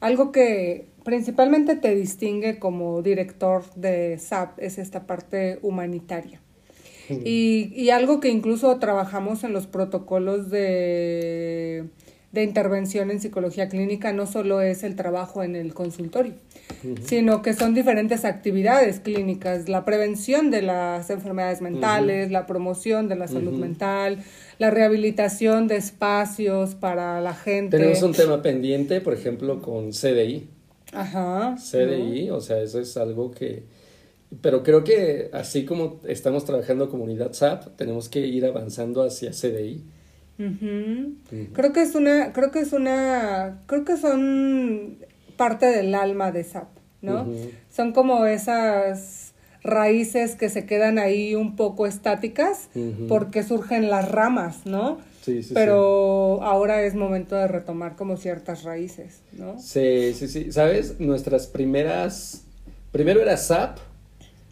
[0.00, 6.40] algo que principalmente te distingue como director de SAP, es esta parte humanitaria.
[7.08, 11.84] Y, y algo que incluso trabajamos en los protocolos de,
[12.40, 16.34] de intervención en psicología clínica no solo es el trabajo en el consultorio,
[17.04, 23.16] sino que son diferentes actividades clínicas, la prevención de las enfermedades mentales, la promoción de
[23.16, 24.18] la salud mental,
[24.58, 27.78] la rehabilitación de espacios para la gente.
[27.78, 30.48] Tenemos un tema pendiente, por ejemplo, con CDI.
[30.92, 31.56] Ajá.
[31.56, 33.64] CDI, o sea, eso es algo que...
[34.40, 39.84] Pero creo que así como estamos trabajando comunidad SAP, tenemos que ir avanzando hacia CDI.
[40.36, 44.98] Creo que es una, creo que es una, creo que son
[45.36, 46.68] parte del alma de SAP,
[47.02, 47.26] ¿no?
[47.70, 52.68] Son como esas raíces que se quedan ahí un poco estáticas
[53.08, 54.98] porque surgen las ramas, ¿no?
[55.22, 59.58] Sí, sí, Pero ahora es momento de retomar como ciertas raíces, ¿no?
[59.58, 60.52] Sí, sí, sí.
[60.52, 61.00] ¿Sabes?
[61.00, 62.44] Nuestras primeras...
[62.92, 63.78] Primero era SAP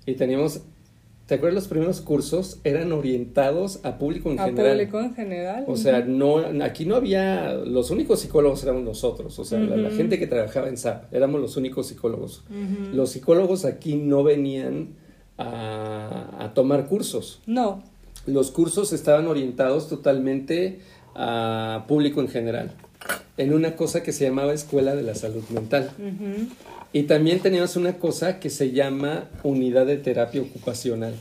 [0.05, 0.63] y teníamos...
[1.27, 2.61] ¿Te acuerdas los primeros cursos?
[2.65, 4.73] Eran orientados a público en general.
[4.73, 5.65] A público en general.
[5.67, 10.19] O sea, no, aquí no había, los únicos psicólogos éramos nosotros, o sea, la, gente
[10.19, 12.45] que trabajaba en SAP, éramos los únicos psicólogos.
[12.93, 14.97] Los psicólogos aquí no venían
[15.39, 17.41] a, tomar cursos.
[17.47, 17.83] No.
[18.27, 20.81] Los cursos estaban orientados totalmente
[21.15, 22.73] a público en general,
[23.37, 25.91] en una cosa que se llamaba Escuela de la Salud Mental.
[26.93, 31.15] Y también teníamos una cosa que se llama Unidad de Terapia Ocupacional,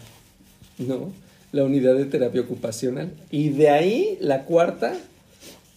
[0.77, 1.11] ¿no?
[1.51, 3.11] La unidad de terapia ocupacional.
[3.29, 4.95] Y de ahí la cuarta,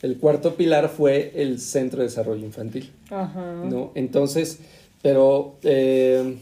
[0.03, 3.93] el cuarto pilar fue el Centro de Desarrollo Infantil, ¿no?
[3.95, 4.59] Entonces,
[5.03, 5.59] pero...
[5.63, 6.37] Eh,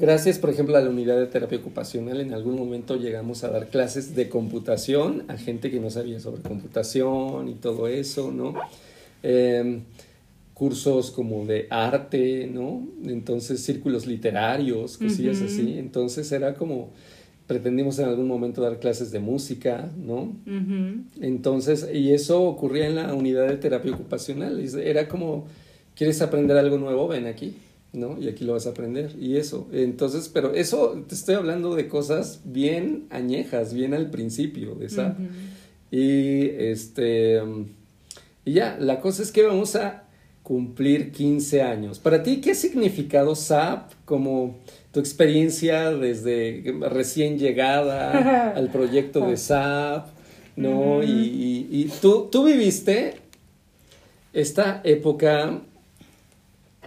[0.00, 3.66] Gracias, por ejemplo, a la unidad de terapia ocupacional, en algún momento llegamos a dar
[3.66, 8.54] clases de computación a gente que no sabía sobre computación y todo eso, ¿no?
[9.22, 9.82] Em,
[10.54, 12.86] cursos como de arte, ¿no?
[13.04, 15.78] Entonces, círculos literarios, cosillas así.
[15.78, 16.90] Entonces, era como,
[17.46, 20.34] pretendimos en algún momento dar clases de música, ¿no?
[21.20, 24.60] Entonces, y eso ocurría en la unidad de terapia ocupacional.
[24.82, 25.46] Era como,
[25.94, 27.06] ¿quieres aprender algo nuevo?
[27.06, 27.54] Ven aquí.
[27.92, 28.20] ¿no?
[28.20, 29.14] Y aquí lo vas a aprender.
[29.18, 29.68] Y eso.
[29.72, 35.16] Entonces, pero eso te estoy hablando de cosas bien añejas, bien al principio de esa.
[35.90, 37.40] Y este.
[38.48, 40.04] Y ya, la cosa es que vamos a
[40.42, 41.98] cumplir 15 años.
[41.98, 44.56] Para ti, ¿qué ha significado SAP como
[44.90, 50.08] tu experiencia desde recién llegada al proyecto de SAP?
[50.56, 51.02] ¿No?
[51.02, 53.16] y, y, y, tú, tú viviste
[54.32, 55.60] esta época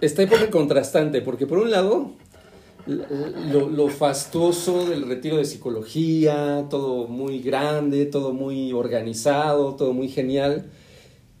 [0.00, 2.10] esta época contrastante, porque por un lado,
[2.86, 10.66] lo, fastuoso del retiro de psicología, todo muy grande, todo muy organizado, todo muy genial,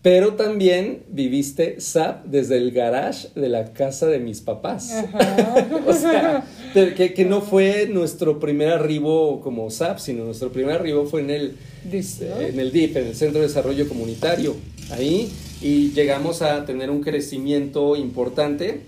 [0.02, 4.92] pero también viviste SAP desde el garage de la casa de mis papás.
[5.86, 11.06] o sea, que, que, no fue nuestro primer arribo como SAP, sino nuestro primer arribo
[11.06, 14.56] fue en el, en el DIP, en el Centro de Desarrollo Comunitario.
[14.90, 15.30] Ahí
[15.62, 18.80] y llegamos a tener un crecimiento importante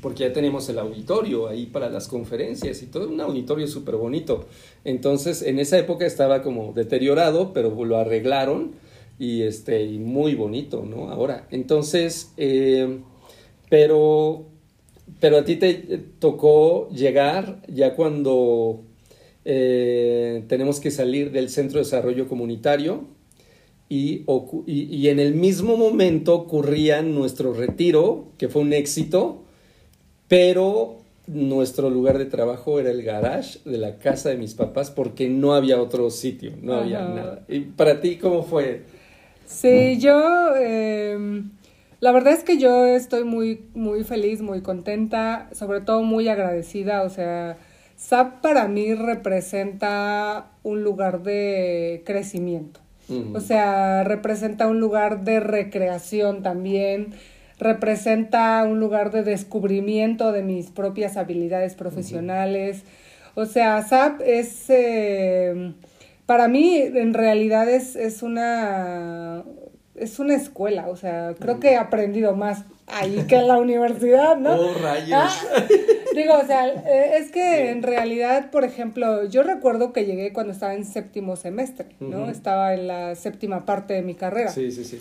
[0.00, 4.46] porque ya tenemos el auditorio ahí para las conferencias y todo un auditorio súper bonito.
[4.84, 8.76] Entonces, en esa época estaba como deteriorado, pero lo arreglaron
[9.18, 11.10] y, este, y muy bonito, ¿no?
[11.10, 13.00] Ahora, entonces, eh,
[13.68, 14.46] pero,
[15.20, 15.74] pero a ti te
[16.18, 18.82] tocó llegar ya cuando
[19.44, 23.04] eh, tenemos que salir del Centro de Desarrollo Comunitario
[23.88, 24.24] y,
[24.66, 29.44] y, en el mismo momento ocurría nuestro retiro, que fue un éxito,
[30.28, 35.30] pero nuestro lugar de trabajo era el garage de la casa de mis papás porque
[35.30, 37.46] no había otro sitio, no había nada.
[37.48, 38.82] ¿Y para ti cómo fue?
[39.48, 41.52] Sí, yo, em,
[42.00, 47.02] la verdad es que yo estoy muy, muy feliz, muy contenta, sobre todo muy agradecida,
[47.02, 47.56] o sea,
[47.96, 52.80] SAP para mí representa un lugar de crecimiento.
[53.32, 57.14] O sea, representa un lugar de recreación también,
[57.58, 62.84] representa un lugar de descubrimiento de mis propias habilidades profesionales.
[63.34, 65.72] O sea, SAP es, eh,
[66.28, 69.44] para mí en realidad es, es una
[69.94, 74.36] es una escuela, o sea, creo que he aprendido más ahí que en la universidad,
[74.36, 74.52] ¿no?
[74.52, 75.10] Oh, rayos.
[75.10, 75.30] Ah,
[76.14, 80.52] digo, o sea, eh, es que en realidad, por ejemplo, yo recuerdo que llegué cuando
[80.52, 82.28] estaba en séptimo semestre, ¿no?
[82.28, 84.50] Estaba en la séptima parte de mi carrera.
[84.50, 84.98] Sí, sí, sí.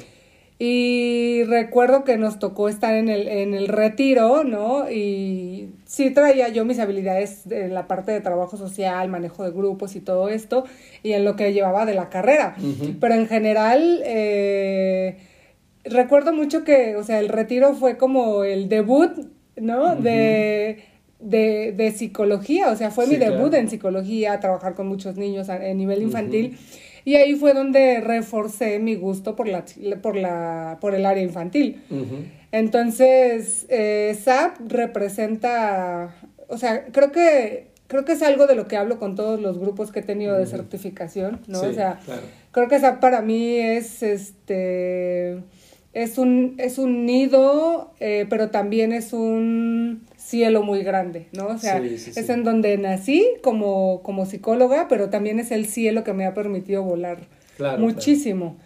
[0.59, 4.89] Y recuerdo que nos tocó estar en el, en el retiro, ¿no?
[4.89, 9.95] Y sí traía yo mis habilidades en la parte de trabajo social, manejo de grupos
[9.95, 10.63] y todo esto,
[11.03, 12.55] y en lo que llevaba de la carrera.
[12.99, 15.17] Pero en general, eh,
[15.83, 19.11] recuerdo mucho que, o sea, el retiro fue como el debut,
[19.57, 19.95] ¿no?
[19.95, 20.83] de,
[21.19, 25.59] de, de, psicología, o sea, fue mi debut en psicología, trabajar con muchos niños a,
[25.59, 26.57] nivel infantil.
[27.07, 29.63] Y ahí fue donde reforcé mi gusto por, la,
[30.01, 31.81] por, la, por el área infantil.
[32.51, 36.13] Entonces, eh, SAP representa,
[36.49, 39.57] o sea, creo que, creo que es algo de lo que hablo con todos los
[39.57, 41.61] grupos que he tenido de certificación, ¿no?
[41.61, 41.97] o sea,
[42.51, 45.41] creo que SAP para mí es, este,
[45.93, 51.47] es un, es un nido, eh, pero también es un cielo muy grande, ¿no?
[51.47, 56.13] O sea, es en donde nací como, como psicóloga, pero también es el cielo que
[56.13, 57.19] me ha permitido volar
[57.79, 58.57] muchísimo.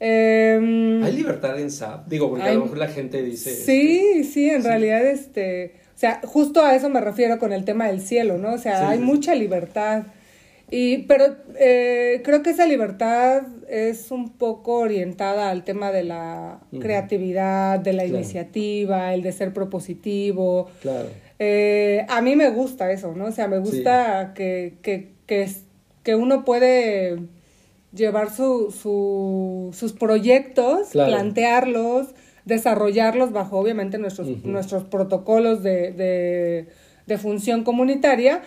[0.00, 3.54] Em, hay libertad en SAP, digo, porque a lo mejor la gente dice...
[3.54, 7.64] Sí, este, sí, en realidad, este, o sea, justo a eso me refiero con el
[7.64, 8.52] tema del cielo, ¿no?
[8.52, 10.04] O sea, hay mucha libertad.
[10.70, 16.60] Y, pero eh, creo que esa libertad es un poco orientada al tema de la
[16.78, 20.68] creatividad, de la iniciativa, el de ser propositivo.
[20.82, 21.08] Claro.
[21.38, 23.26] Eh, a mí me gusta eso, ¿no?
[23.26, 25.48] O sea, me gusta que, que, que,
[26.02, 27.18] que, uno puede
[27.94, 32.08] llevar su, su, sus proyectos, plantearlos,
[32.44, 36.66] desarrollarlos bajo obviamente nuestros, nuestros protocolos de, de,
[37.06, 38.42] de función comunitaria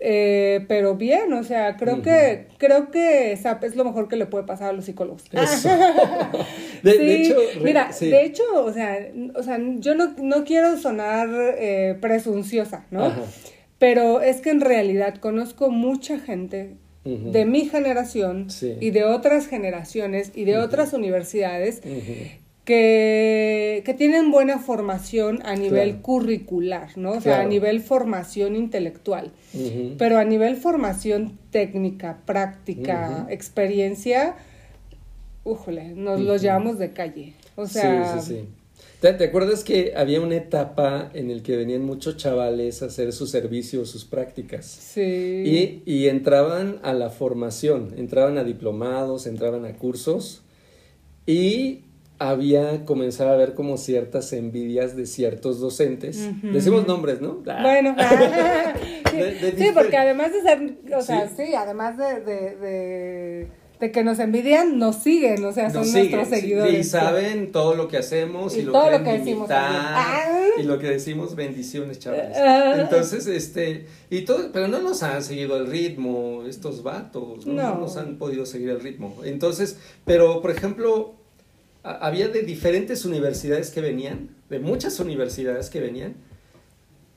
[0.00, 4.26] eh, pero bien, o sea, creo que creo que SAP es lo mejor que le
[4.26, 5.24] puede pasar a los psicólogos.
[6.82, 8.98] de, hecho, mira, de hecho, o sea,
[9.34, 11.28] o sea, yo no, no quiero sonar
[11.58, 13.12] eh, presunciosa, ¿no?
[13.78, 18.48] Pero es que en realidad conozco mucha gente de mi generación
[18.80, 21.82] y de otras generaciones y de otras universidades
[22.64, 27.12] que, que, tienen buena formación a nivel curricular, ¿no?
[27.12, 29.32] O sea, a nivel formación intelectual.
[29.98, 34.36] Pero a nivel formación técnica, práctica, experiencia,
[35.44, 37.34] újole, nos los llevamos de calle.
[37.56, 38.18] O sea...
[38.18, 38.48] Sí, sí, sí.
[39.00, 43.26] ¿Te, acuerdas que había una etapa en el que venían muchos chavales a hacer su
[43.26, 44.64] servicio, sus prácticas?
[44.64, 45.02] Sí.
[45.02, 50.40] Y, y entraban a la formación, entraban a diplomados, entraban a cursos
[51.26, 51.82] y
[52.18, 56.28] había comenzado a haber como ciertas envidias de ciertos docentes.
[56.42, 57.42] Decimos nombres, ¿no?
[57.46, 57.60] Ah.
[57.62, 57.96] Bueno,
[59.56, 63.48] sí, porque además de ser, o sea, sí, además de, de,
[63.80, 66.74] de, que nos envidian, nos siguen, o sea, son nuestros seguidores.
[66.74, 69.50] Y saben todo lo que hacemos y, lo todo lo que decimos.
[69.52, 70.32] Ah.
[70.58, 72.36] Y lo que decimos, bendiciones, chavales.
[72.78, 77.80] Entonces, este, y todo, pero no nos han seguido el ritmo estos vatos, no, no
[77.80, 79.16] nos han podido seguir el ritmo.
[79.24, 81.16] Entonces, pero, por ejemplo,
[81.84, 86.16] había de diferentes universidades que venían, de muchas universidades que venían,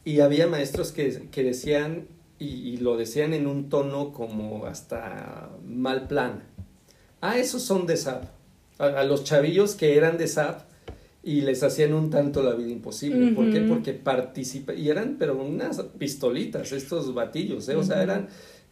[0.03, 2.07] y había maestros que, que decían,
[2.39, 6.43] y, lo decían en un tono como hasta mal plan.
[7.21, 8.25] Ah, esos son de SAP.
[8.77, 10.61] A, los chavillos que eran de SAP
[11.23, 13.33] y les hacían un tanto la vida imposible.
[13.33, 13.61] ¿Por qué?
[13.61, 17.75] Porque participan, y eran, pero unas pistolitas, estos batillos, ¿eh?
[17.75, 18.27] o sea, eran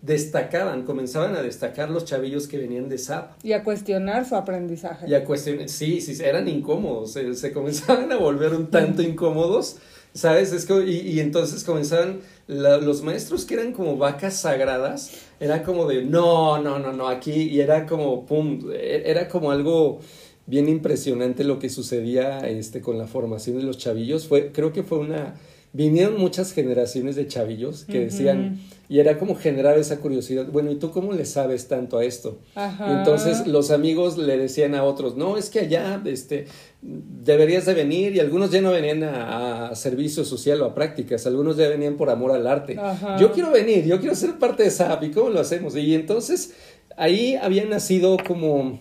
[0.05, 3.43] destacaban, comenzaban a destacar los chavillos que venían de SAP.
[3.43, 5.09] Y a cuestionar su aprendizaje.
[5.09, 9.77] Y a cuestionar, sí, sí, eran incómodos, se, comenzaban a volver un tanto incómodos,
[10.13, 10.53] ¿sabes?
[10.53, 16.03] Es que, y, entonces comenzaban, los maestros que eran como vacas sagradas, era como de,
[16.05, 19.99] no, no, no, no, aquí, y era como, pum, e, era como algo
[20.45, 24.27] bien impresionante lo que sucedía este, con la formación de los chavillos.
[24.27, 25.33] Fue, creo que fue una
[25.75, 30.75] vinieron muchas generaciones de chavillos que decían, y era como generar esa curiosidad, bueno, ¿y
[30.75, 32.39] tú cómo le sabes tanto a esto?
[32.87, 36.45] entonces los amigos le decían a otros, no, es que allá este,
[36.81, 41.57] deberías de venir, y algunos ya no venían a, servicio social o a prácticas, algunos
[41.57, 42.77] ya venían por amor al arte.
[43.19, 45.75] Yo quiero venir, yo quiero ser parte de SAP, ¿y cómo lo hacemos?
[45.75, 46.53] Y entonces
[46.95, 48.79] ahí había nacido como,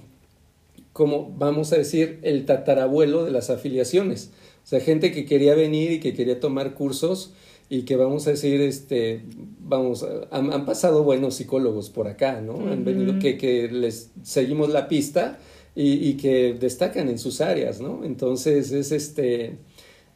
[0.93, 4.31] como, vamos a decir, el tatarabuelo de las afiliaciones.
[4.65, 7.33] O sea, gente que quería venir y que quería tomar cursos
[7.75, 9.23] y que vamos a decir, este,
[9.59, 12.71] vamos, han, pasado buenos psicólogos por acá, ¿no?
[12.71, 15.39] Han venido que, que les seguimos la pista
[15.75, 18.05] y, y, que destacan en sus áreas, ¿no?
[18.05, 19.57] Entonces es este,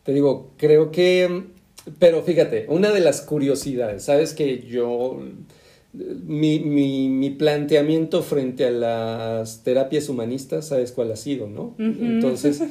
[0.04, 1.46] te digo, creo que,
[1.98, 5.20] pero fíjate, una de las curiosidades, sabes que yo
[6.26, 11.74] mi, mi, mi, planteamiento frente a las terapias humanistas, ¿sabes cuál ha sido, no?
[11.78, 12.62] Entonces,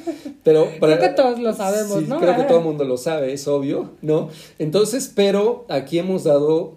[0.42, 0.68] pero...
[0.80, 2.18] creo que todos lo sabemos, ¿no?
[2.20, 4.30] Creo que todo el mundo lo sabe, es obvio, ¿no?
[4.58, 6.74] Entonces, pero aquí hemos dado,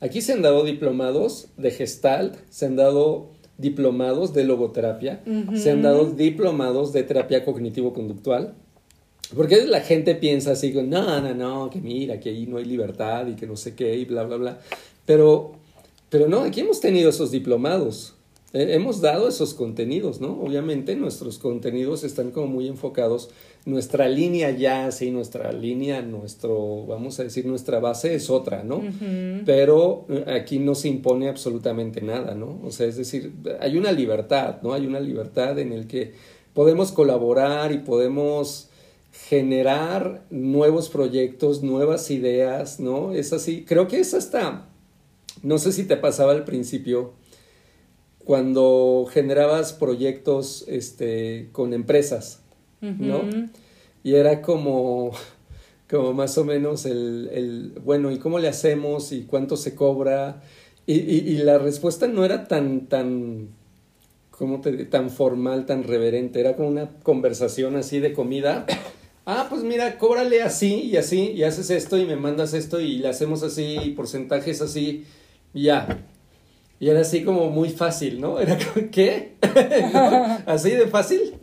[0.00, 5.22] aquí se han dado diplomados de gestalt, se han dado diplomados de logoterapia,
[5.54, 8.54] se han dado diplomados de terapia cognitivo-conductual,
[9.36, 13.26] porque la gente piensa así, no, no, no, que mira, que ahí no hay libertad
[13.26, 14.58] y que no sé qué y bla, bla, bla.
[15.04, 15.57] Pero,
[16.10, 18.14] pero no, aquí hemos tenido esos diplomados,
[18.54, 20.40] eh, hemos dado esos contenidos, ¿no?
[20.40, 23.28] Obviamente nuestros contenidos están como muy enfocados,
[23.66, 28.82] nuestra línea ya, sí, nuestra línea, nuestro, vamos a decir, nuestra base es otra, ¿no?
[29.44, 32.58] Pero eh, aquí no se impone absolutamente nada, ¿no?
[32.64, 34.72] O sea, es decir, hay una libertad, ¿no?
[34.72, 36.14] Hay una libertad en el que
[36.54, 38.70] podemos colaborar y podemos
[39.12, 43.12] generar nuevos proyectos, nuevas ideas, ¿no?
[43.12, 44.68] Es así, creo que es hasta,
[45.42, 47.12] no sé si te pasaba al principio,
[48.24, 52.42] cuando generabas proyectos este, con empresas,
[52.80, 53.22] ¿no?
[54.02, 55.12] Y era como,
[55.90, 59.12] como más o menos el, el, bueno, ¿y cómo le hacemos?
[59.12, 60.42] ¿Y cuánto se cobra?
[60.86, 63.48] Y, y, la respuesta no era tan, tan,
[64.30, 68.64] ¿cómo te tan formal, tan reverente, era como una conversación así de comida
[69.28, 72.96] ah, pues mira, cóbrale así y así, y haces esto y me mandas esto y
[72.96, 75.04] le hacemos así, y porcentajes así,
[75.54, 76.04] y ya.
[76.80, 78.38] Y era así como muy fácil, ¿no?
[78.38, 79.32] Era como, ¿qué?
[80.46, 81.34] ¿Así de fácil?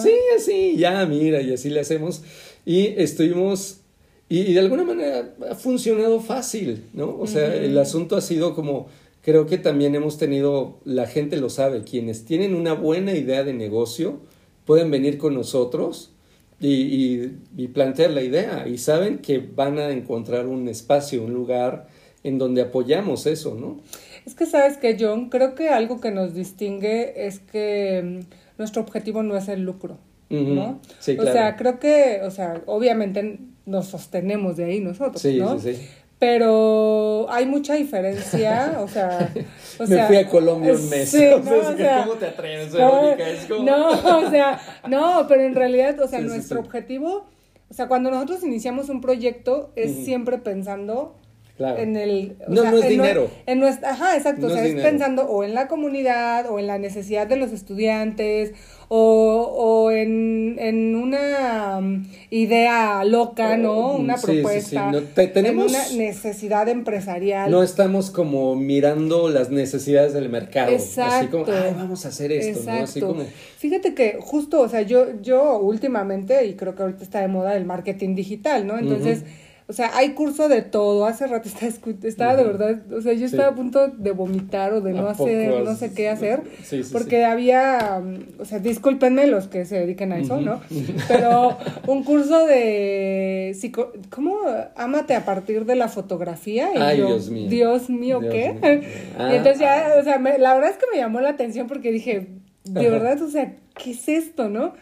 [0.00, 2.22] Sí, así, ya, mira, y así le hacemos.
[2.64, 3.80] Y estuvimos,
[4.28, 7.16] y, de alguna manera ha funcionado fácil, ¿no?
[7.18, 8.86] O sea, el asunto ha sido como,
[9.22, 13.54] creo que también hemos tenido, la gente lo sabe, quienes tienen una buena idea de
[13.54, 14.20] negocio
[14.66, 16.12] pueden venir con nosotros
[16.60, 21.88] y, y, plantear la idea y saben que van a encontrar un espacio, un lugar
[22.26, 23.78] en donde apoyamos eso, ¿no?
[24.24, 28.82] Es que sabes que John, creo que algo que nos distingue es que mm, nuestro
[28.82, 29.98] objetivo no es el lucro,
[30.28, 30.80] ¿no?
[30.98, 31.30] Sí, claro.
[31.30, 35.58] O sea, creo que, o sea, obviamente nos sostenemos de ahí nosotros, ¿no?
[35.60, 39.32] Sí, sí pero hay mucha diferencia, o sea...
[39.78, 43.28] O Me fui a Colombia un mes, sí, no, o sea, ¿cómo te atreves, Verónica?
[43.28, 43.62] Es como...
[43.62, 44.58] No, o sea,
[44.88, 47.26] no, pero en realidad, o sea, nuestro objetivo,
[47.68, 51.14] o sea, cuando nosotros iniciamos un proyecto es siempre pensando
[51.56, 51.78] Claro.
[51.78, 53.30] En el, no, no es dinero.
[53.46, 54.46] En nuestra, ajá, exacto.
[54.46, 58.52] o sea, es, pensando o en la comunidad, o en la necesidad de los estudiantes,
[58.88, 63.96] o, o en, en una um, idea loca, ¿no?
[63.96, 64.92] Una propuesta.
[65.14, 67.50] tenemos una necesidad empresarial.
[67.50, 70.72] No estamos como mirando las necesidades del mercado.
[70.72, 71.14] Exacto.
[71.14, 72.82] Así como, Ay, vamos a hacer esto, ¿no?
[72.82, 73.24] Así como.
[73.56, 77.56] Fíjate que justo, o sea, yo, yo últimamente, y creo que ahorita está de moda
[77.56, 78.78] el marketing digital, ¿no?
[78.78, 79.24] Entonces.
[79.68, 81.06] O sea, hay curso de todo.
[81.06, 81.72] Hace rato estaba,
[82.04, 85.64] estaba de verdad, o sea, yo estaba a punto de vomitar o de no hacer,
[85.64, 86.42] no sé qué hacer.
[86.62, 88.00] Sí, sí, porque había,
[88.38, 90.60] o sea, discúlpenme los que se dediquen a eso, ¿no?
[91.08, 91.58] Pero
[91.88, 94.38] un curso de, psico ¿cómo?
[94.76, 96.70] Ámate a partir de la fotografía.
[96.72, 97.48] Y Ay, Dios mío.
[97.50, 98.54] Dios mío, ¿qué?
[99.18, 102.28] y entonces ya, o sea, la verdad es que me llamó la atención porque dije,
[102.62, 104.74] de verdad, o sea, ¿qué es esto, no?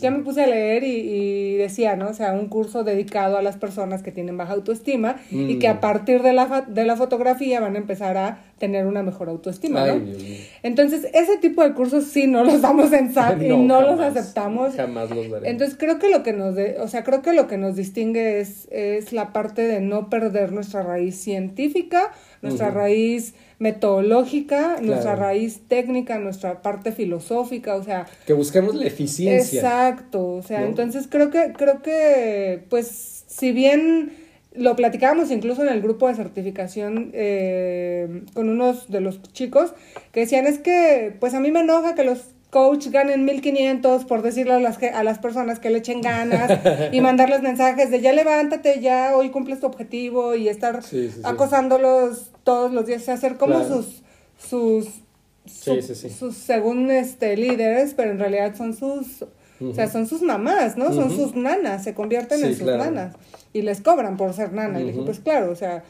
[0.00, 2.08] Ya me puse a leer y, decía, ¿no?
[2.08, 5.74] O sea, un curso dedicado a las personas que tienen baja autoestima y que a
[5.74, 5.80] mm.
[5.80, 10.00] partir de la, de la fotografía van a empezar a tener una mejor autoestima, ¿no?
[10.62, 14.74] Entonces, ese tipo de cursos sí no los damos en SAT y no los aceptamos.
[14.74, 15.48] Jamás los daremos.
[15.48, 18.68] Entonces, creo que lo que nos, o sea, creo que lo que nos distingue es,
[18.70, 26.18] es la parte de no perder nuestra raíz científica, nuestra raíz metodológica, nuestra raíz técnica,
[26.18, 28.06] nuestra parte filosófica, o sea...
[28.26, 29.60] Que busquemos la eficiencia.
[29.60, 34.14] Exacto, o sea, entonces creo que, creo que, pues, si bien
[34.52, 39.74] lo platicábamos incluso en el grupo de certificación eh, con unos de los chicos,
[40.10, 42.18] que decían, es que, pues a mí me enoja que los
[42.52, 46.60] coach ganen 1500 por decirle a las, a las personas que le echen ganas
[46.92, 50.82] y mandarles mensajes de ya levántate, ya hoy cumples tu objetivo y estar
[51.24, 54.02] acosándolos todos los días, hacer como sus,
[54.36, 54.86] sus,
[55.46, 59.24] sus según este líderes, pero en realidad son sus,
[59.62, 60.92] o sea, son sus mamás, ¿no?
[60.92, 63.14] Son sus nanas, se convierten en sus nanas
[63.54, 64.78] y les cobran por ser nana.
[64.78, 65.84] Y le dije, pues claro, o sea,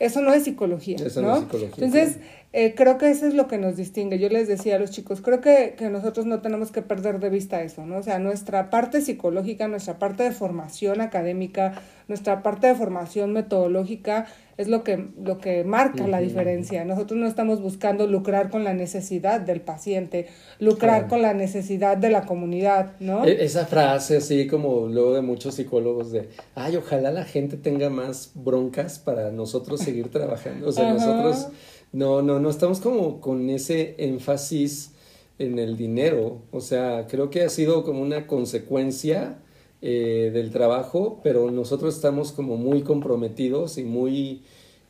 [0.00, 1.34] eso no es psicología, eso ¿no?
[1.36, 1.74] es psicología.
[1.76, 2.16] Entonces,
[2.52, 4.18] eh, creo que eso es lo que nos distingue.
[4.18, 7.28] Yo les decía a los chicos, creo que, que, nosotros no tenemos que perder de
[7.28, 7.98] vista eso, ¿no?
[7.98, 14.26] O sea, nuestra parte psicológica, nuestra parte de formación académica, nuestra parte de formación metodológica
[14.56, 16.84] es lo que, lo que marca la diferencia.
[16.84, 20.26] Nosotros no estamos buscando lucrar con la necesidad del paciente,
[20.58, 23.24] lucrar con la necesidad de la comunidad, ¿no?
[23.24, 27.88] E, esa frase así como luego de muchos psicólogos de, ay, ojalá la gente tenga
[27.88, 30.68] más broncas para nosotros seguir trabajando.
[30.68, 31.48] O sea, nosotros
[31.92, 34.92] No, no, no estamos como con ese énfasis
[35.38, 36.42] en el dinero.
[36.50, 39.38] O sea, creo que ha sido como una consecuencia
[39.80, 44.42] eh, del trabajo, pero nosotros estamos como muy comprometidos y muy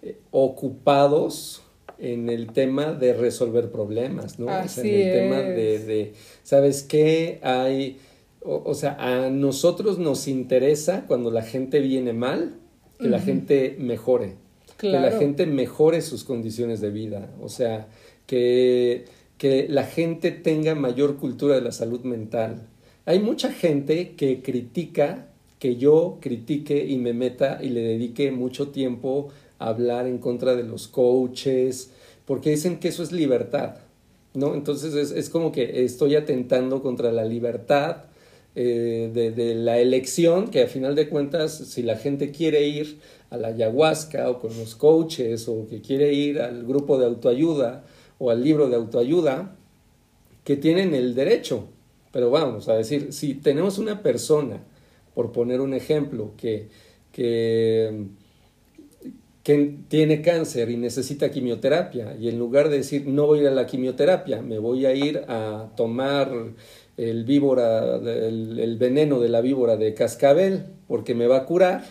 [0.03, 1.63] eh, ocupados
[1.99, 4.49] en el tema de resolver problemas, ¿no?
[4.49, 7.41] Así en el tema de, de, ¿sabes qué?
[7.43, 7.99] Hay,
[8.41, 12.55] o, sea, a nosotros nos interesa cuando la gente viene mal,
[12.99, 14.37] que la gente mejore,
[14.79, 17.89] que la gente mejore sus condiciones de vida, o sea,
[18.27, 19.07] que,
[19.37, 22.69] que la gente tenga mayor cultura de la salud mental.
[23.05, 25.27] Hay mucha gente que critica
[25.59, 30.63] que yo critique y me meta y le dedique mucho tiempo hablar en contra de
[30.63, 31.91] los coaches,
[32.25, 33.79] porque dicen que eso es libertad,
[34.35, 34.55] ¿no?
[34.55, 38.05] Entonces es, es como que estoy atentando contra la libertad
[38.55, 42.99] eh, de, de, la elección, que a final de cuentas, si la gente quiere ir
[43.31, 47.85] a la ayahuasca o con los coaches o que quiere ir al grupo de autoayuda
[48.19, 49.55] o al libro de autoayuda,
[50.45, 51.69] que tienen el derecho.
[52.11, 54.65] Pero vamos a decir, si tenemos una persona,
[55.15, 56.69] por poner un ejemplo, que,
[57.13, 58.09] que
[59.49, 63.49] que tiene cáncer y necesita quimioterapia y en lugar de decir no voy a ir
[63.49, 66.31] a la quimioterapia, me voy a ir a tomar
[66.99, 71.85] el víbora, el, veneno de la víbora de cascabel porque me va a curar,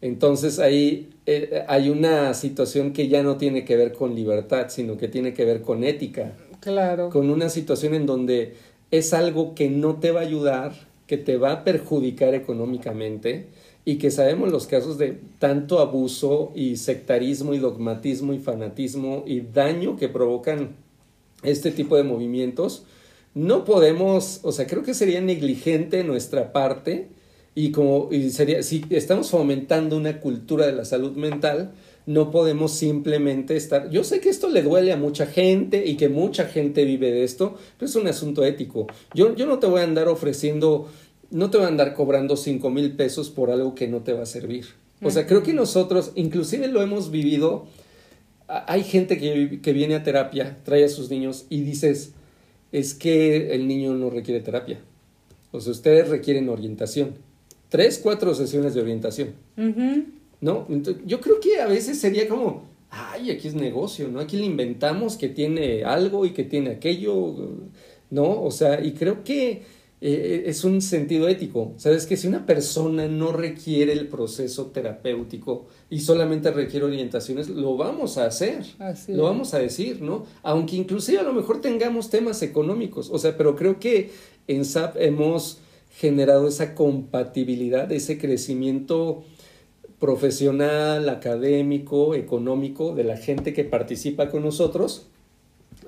[0.00, 4.98] entonces ahí eh, hay una situación que ya no tiene que ver con libertad, sino
[4.98, 6.32] que tiene que ver con ética.
[6.60, 7.08] Claro.
[7.10, 8.54] Con una situación en donde
[8.90, 10.72] es algo que no te va a ayudar,
[11.06, 13.46] que te va a perjudicar económicamente,
[13.84, 19.40] y que sabemos los casos de tanto abuso y sectarismo y dogmatismo y fanatismo y
[19.40, 20.76] daño que provocan
[21.42, 22.84] este tipo de movimientos,
[23.34, 27.08] no podemos, o sea, creo que sería negligente nuestra parte
[27.54, 31.72] y como y sería si estamos fomentando una cultura de la salud mental,
[32.06, 33.90] no podemos simplemente estar.
[33.90, 37.24] Yo sé que esto le duele a mucha gente y que mucha gente vive de
[37.24, 38.86] esto, pero es un asunto ético.
[39.14, 40.88] Yo, yo no te voy a andar ofreciendo
[41.32, 44.22] no te van a andar cobrando cinco mil pesos por algo que no te va
[44.22, 44.66] a servir.
[45.02, 47.66] O sea, creo que nosotros, inclusive lo hemos vivido,
[48.46, 52.12] hay gente que, que viene a terapia, trae a sus niños y dices,
[52.72, 54.80] es que el niño no requiere terapia.
[55.52, 57.14] O sea, ustedes requieren orientación.
[57.68, 59.34] Tres, cuatro sesiones de orientación.
[60.40, 60.66] ¿No?
[61.06, 64.18] yo creo que a veces sería como, ay, aquí es negocio, ¿no?
[64.18, 67.36] Aquí le inventamos que tiene algo y que tiene aquello,
[68.10, 68.42] ¿no?
[68.42, 69.62] O sea, y creo que
[70.04, 71.74] eh, es un sentido ético.
[71.76, 77.76] Sabes que si una persona no requiere el proceso terapéutico y solamente requiere orientaciones, lo
[77.76, 78.64] vamos a hacer,
[79.06, 80.26] lo vamos a decir, ¿no?
[80.42, 84.10] Aunque inclusive a lo mejor tengamos temas económicos, o sea, pero creo que
[84.48, 85.58] en SAP hemos
[85.96, 89.22] generado esa compatibilidad, ese crecimiento
[90.00, 95.06] profesional, académico, económico de la gente que participa con nosotros.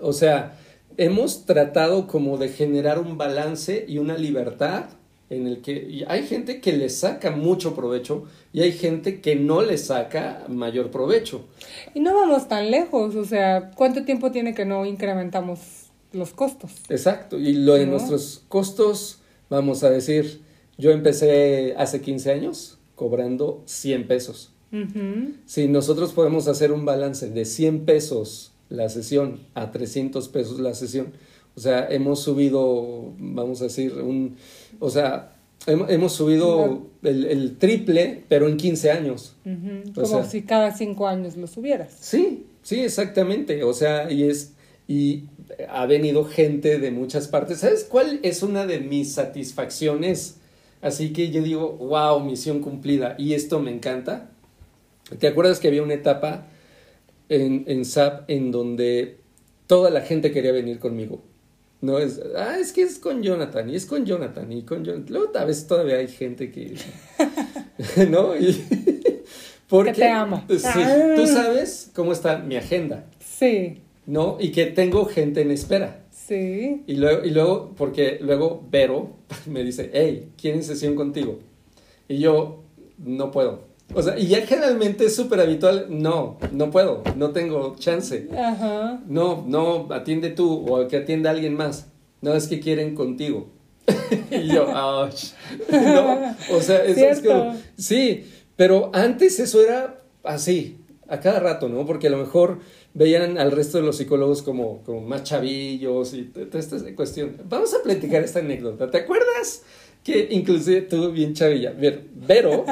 [0.00, 0.56] O sea,
[0.96, 4.86] hemos tratado como de generar un balance y una libertad
[5.30, 9.62] en el que hay gente que le saca mucho provecho y hay gente que no
[9.62, 11.46] le saca mayor provecho.
[11.94, 15.60] Y no vamos tan lejos, o sea, ¿cuánto tiempo tiene que no incrementamos
[16.12, 16.72] los costos?
[16.88, 19.20] Exacto, y lo de nuestros costos,
[19.50, 20.42] vamos a decir,
[20.78, 24.50] yo empecé hace 15 años cobrando 100 pesos.
[25.46, 30.74] Si nosotros podemos hacer un balance de 100 pesos la sesión a 300 pesos la
[30.74, 31.12] sesión.
[31.56, 34.36] O sea, hemos subido, vamos a decir, un,
[34.80, 35.32] o sea,
[35.66, 39.36] hemos, subido el, triple, pero en 15 años.
[39.94, 41.96] Como si cada 5 años lo subieras.
[42.00, 43.62] Sí, sí, exactamente.
[43.62, 44.54] O sea, y es,
[44.88, 45.24] y
[45.68, 47.58] ha venido gente de muchas partes.
[47.58, 50.38] ¿Sabes cuál es una de mis satisfacciones?
[50.82, 53.14] Así que yo digo, wow, misión cumplida.
[53.16, 54.30] Y esto me encanta.
[55.18, 56.46] ¿Te acuerdas que había una etapa
[57.28, 59.18] en, en SAP en donde
[59.66, 61.22] toda la gente quería venir conmigo.
[61.80, 65.06] No es, ah, es que es con Jonathan, y es con Jonathan, y con Jonathan.
[65.12, 66.76] Luego a veces todavía hay gente que,
[68.10, 68.34] ¿no?
[68.36, 68.64] Y,
[69.68, 70.44] porque, que te amo.
[70.48, 70.56] Sí,
[71.16, 71.26] tú ah.
[71.26, 73.04] sabes cómo está mi agenda.
[73.20, 73.82] Sí.
[74.06, 74.38] ¿No?
[74.40, 76.04] Y que tengo gente en espera.
[76.10, 76.84] Sí.
[76.86, 79.16] Y luego, y luego, porque luego Vero
[79.46, 81.40] me dice, hey, ¿quieren sesión contigo?
[82.08, 82.62] Y yo,
[82.96, 83.73] no puedo.
[83.92, 88.28] O sea, y ya generalmente es súper habitual, no, no puedo, no tengo chance.
[88.32, 89.00] Ajá.
[89.06, 91.88] No, no, atiende tú o que atienda alguien más.
[92.20, 93.50] No, es que quieren contigo.
[94.30, 98.24] y yo, no, o sea, eso es como, sí,
[98.56, 101.84] pero antes eso era así, a cada rato, ¿no?
[101.84, 102.60] Porque a lo mejor
[102.94, 107.36] veían al resto de los psicólogos como, como más chavillos y toda esta cuestión.
[107.46, 108.90] Vamos a platicar esta anécdota.
[108.90, 109.62] ¿Te acuerdas
[110.02, 111.72] que inclusive tú bien chavilla?
[111.72, 112.64] Ver, Vero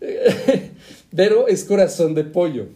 [1.12, 2.66] Vero es corazón de pollo.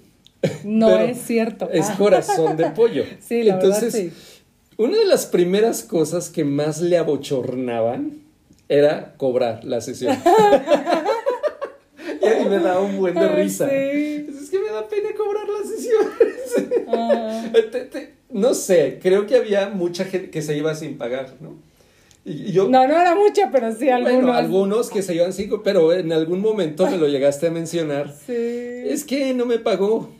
[0.64, 1.70] No es cierto.
[1.70, 1.96] Es ah.
[1.96, 3.04] corazón de pollo.
[3.20, 4.38] Sí, la Entonces, verdad, sí.
[4.78, 8.22] Una de las primeras cosas que más le abochornaban
[8.68, 10.16] era cobrar la sesión.
[12.22, 13.70] y a me daba un buen de risa.
[13.70, 16.06] Es que me da pena cobrar la sesión.
[16.88, 17.44] Ah.
[18.30, 21.54] no sé, creo que había mucha gente que se iba sin pagar, ¿no?
[22.24, 24.22] Y yo, no, no era mucha, pero sí algunos.
[24.22, 28.14] Bueno, algunos que se iban cinco, pero en algún momento me lo llegaste a mencionar.
[28.26, 28.32] Sí.
[28.36, 30.10] Es que no me pagó.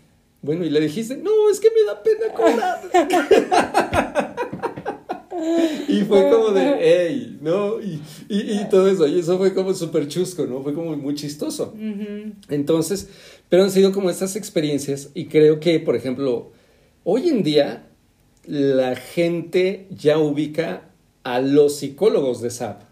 [0.41, 2.81] Bueno, y le dijiste, no, es que me da pena cobrar.
[5.89, 7.81] y fue como de, hey, ¿no?
[7.81, 10.63] Y, y, todo eso, y eso fue como súper chusco, ¿no?
[10.63, 11.75] Fue como muy chistoso.
[12.49, 13.09] Entonces,
[13.49, 16.51] pero han sido como estas experiencias y creo que, por ejemplo,
[17.05, 17.87] hoy en día
[18.45, 20.89] la gente ya ubica
[21.25, 22.83] a los psicólogos de SAP.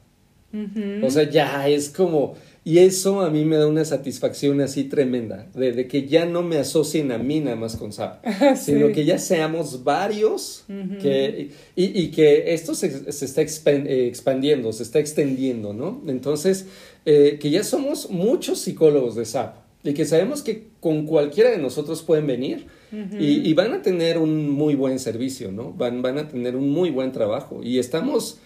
[1.03, 5.47] O sea, ya es como, y eso a mí me da una satisfacción así tremenda,
[5.55, 8.25] de, que ya no me asocien a mí nada más con SAP,
[8.57, 10.65] sino que ya seamos varios
[11.01, 16.03] que, y, que esto se, se está eh, expandiendo, se está extendiendo, ¿no?
[16.09, 16.67] Entonces,
[17.07, 19.55] eh, que ya somos muchos psicólogos de SAP
[19.85, 24.19] y que sabemos que con cualquiera de nosotros pueden venir y, y, van a tener
[24.19, 25.73] un muy buen servicio, ¿no?
[25.73, 28.41] Van, van a tener un muy buen trabajo y estamos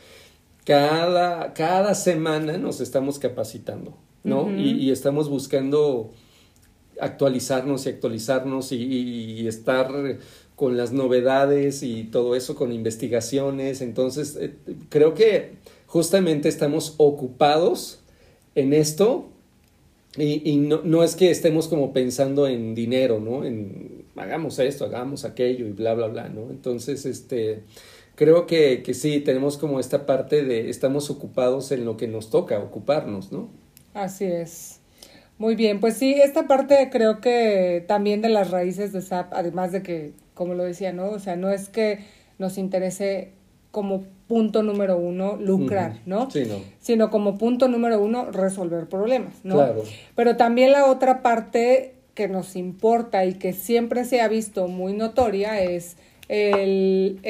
[0.64, 4.50] cada, cada semana nos estamos capacitando, ¿no?
[4.56, 6.10] y, estamos buscando
[7.00, 9.88] actualizarnos y actualizarnos y, estar
[10.56, 13.80] con las novedades y todo eso, con investigaciones.
[13.82, 14.54] Entonces, eh,
[14.88, 18.00] creo que justamente estamos ocupados
[18.54, 19.28] en esto
[20.16, 23.44] y, y no, no, es que estemos como pensando en dinero, ¿no?
[23.44, 26.50] En hagamos esto, hagamos aquello y bla, bla, bla, ¿no?
[26.50, 27.62] Entonces, este
[28.14, 32.30] creo que, que sí, tenemos como esta parte de estamos ocupados en lo que nos
[32.30, 33.48] toca ocuparnos, ¿no?
[33.92, 34.80] Así es.
[35.38, 39.72] Muy bien, pues sí, esta parte creo que también de las raíces de SAP, además
[39.72, 41.10] de que, como lo decía, ¿no?
[41.10, 42.04] O sea, no es que
[42.38, 43.32] nos interese
[43.72, 46.30] como punto número uno lucrar, ¿no?
[46.30, 46.56] Sí, no.
[46.80, 49.56] Sino como punto número uno resolver problemas, ¿no?
[49.56, 49.82] Claro.
[50.14, 54.92] Pero también la otra parte que nos importa y que siempre se ha visto muy
[54.92, 55.96] notoria es
[56.28, 57.20] el,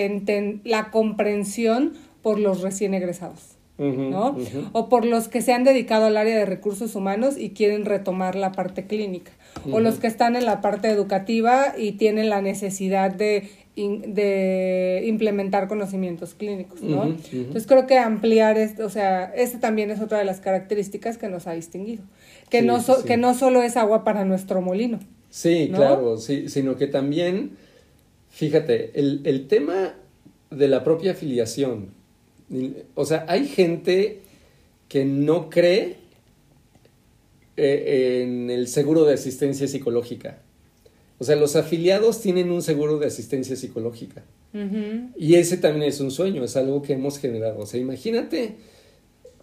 [0.65, 3.55] la comprensión por los recién egresados.
[3.77, 4.37] ¿no?
[4.73, 8.37] O por los que se han dedicado al área de recursos humanos y quieren retomar
[8.37, 9.33] la parte clínica.
[9.71, 15.69] O los que están en la parte educativa y tienen la necesidad de, de implementar
[15.69, 17.05] conocimientos clínicos, ¿no?
[17.33, 21.29] Entonces creo que ampliar, esto, o sea, esta también es otra de las características que
[21.29, 22.03] nos ha distinguido.
[22.49, 25.01] Que, no, que no solo es agua para nuestro molino.
[25.31, 27.57] Sí, claro, sí, sino que también
[28.35, 29.95] Fíjate, el, tema
[30.51, 31.91] de la propia afiliación,
[32.97, 34.23] o sea, hay gente
[34.89, 35.99] que no cree
[37.57, 40.43] eh, en el seguro de asistencia psicológica.
[41.21, 44.25] O sea, los afiliados tienen un seguro de asistencia psicológica.
[45.17, 47.61] Y ese también es un sueño, es algo que hemos generado.
[47.61, 48.57] O sea, imagínate,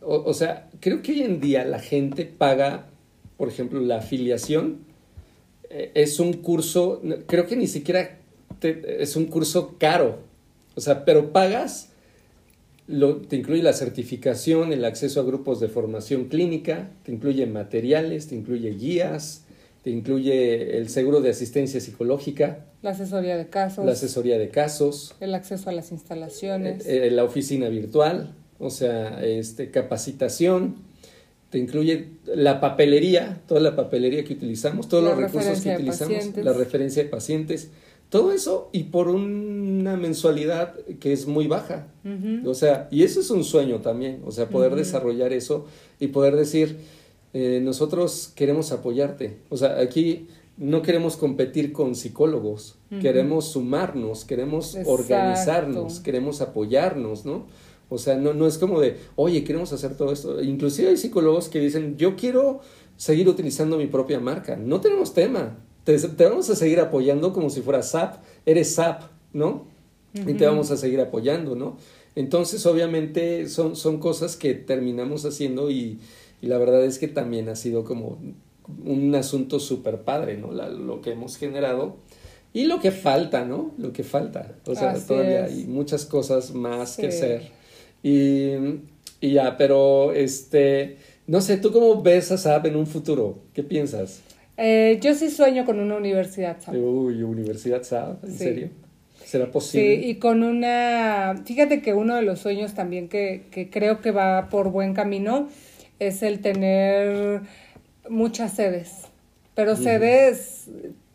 [0.02, 2.90] o, sea, creo que hoy en día la gente paga,
[3.42, 4.82] por ejemplo, la afiliación.
[5.72, 8.20] Eh, es un curso, creo que ni siquiera
[8.62, 10.20] es un curso caro,
[10.76, 11.90] o sea, pero pagas,
[12.86, 18.28] lo, te incluye la certificación, el acceso a grupos de formación clínica, te incluye materiales,
[18.28, 19.46] te incluye guías,
[19.84, 22.66] te incluye el seguro de asistencia psicológica.
[22.84, 23.84] La asesoría de casos.
[23.84, 25.16] La asesoría de casos.
[25.20, 26.86] El acceso a las instalaciones.
[26.86, 30.91] Eh, eh, la oficina virtual, o sea, este, capacitación.
[31.52, 36.54] Te incluye la papelería, toda la papelería que utilizamos, todos los recursos que utilizamos, la
[36.54, 37.70] referencia de pacientes.
[38.10, 41.88] Todo eso y por una mensualidad que es muy baja.
[42.46, 45.66] O sea, y eso es un sueño también, o sea, poder desarrollar eso
[46.00, 46.78] y poder decir,
[47.34, 49.38] eh, nosotros queremos apoyarte.
[49.50, 50.28] O sea, aquí
[50.58, 57.48] no queremos competir con psicólogos, queremos sumarnos, queremos organizarnos, queremos apoyarnos, ¿no?
[57.92, 60.42] O sea, no, no es como de, oye, queremos hacer todo esto.
[60.42, 62.62] Inclusive hay psicólogos que dicen, yo quiero
[62.96, 64.56] seguir utilizando mi propia marca.
[64.56, 69.66] No tenemos tema, te, vamos a seguir apoyando como si fuera SAP, eres SAP, ¿no?
[70.14, 71.76] Y te vamos a seguir apoyando, ¿no?
[72.16, 76.00] Entonces, obviamente, son, son cosas que terminamos haciendo y,
[76.42, 78.20] la verdad es que también ha sido como
[78.86, 80.54] un asunto súper padre, ¿no?
[80.54, 81.98] lo que hemos generado
[82.54, 83.74] y lo que falta, ¿no?
[83.78, 84.56] Lo que falta.
[84.66, 87.61] O sea, todavía hay muchas cosas más que hacer.
[88.04, 88.52] Y,
[89.20, 90.98] y ya, pero este,
[91.28, 93.40] no sé, ¿tú cómo ves a SAP en un futuro?
[93.54, 94.22] ¿Qué piensas?
[94.58, 96.76] Eh, yo sí sueño con una universidad SAP.
[96.76, 98.70] Uy, universidad SAP, ¿en serio?
[99.24, 100.02] ¿Será posible?
[100.02, 101.42] Sí, y con una...
[101.46, 105.48] Fíjate que uno de los sueños también que, que creo que va por buen camino
[106.00, 107.42] es el tener
[108.10, 109.04] muchas sedes,
[109.56, 110.68] pero sedes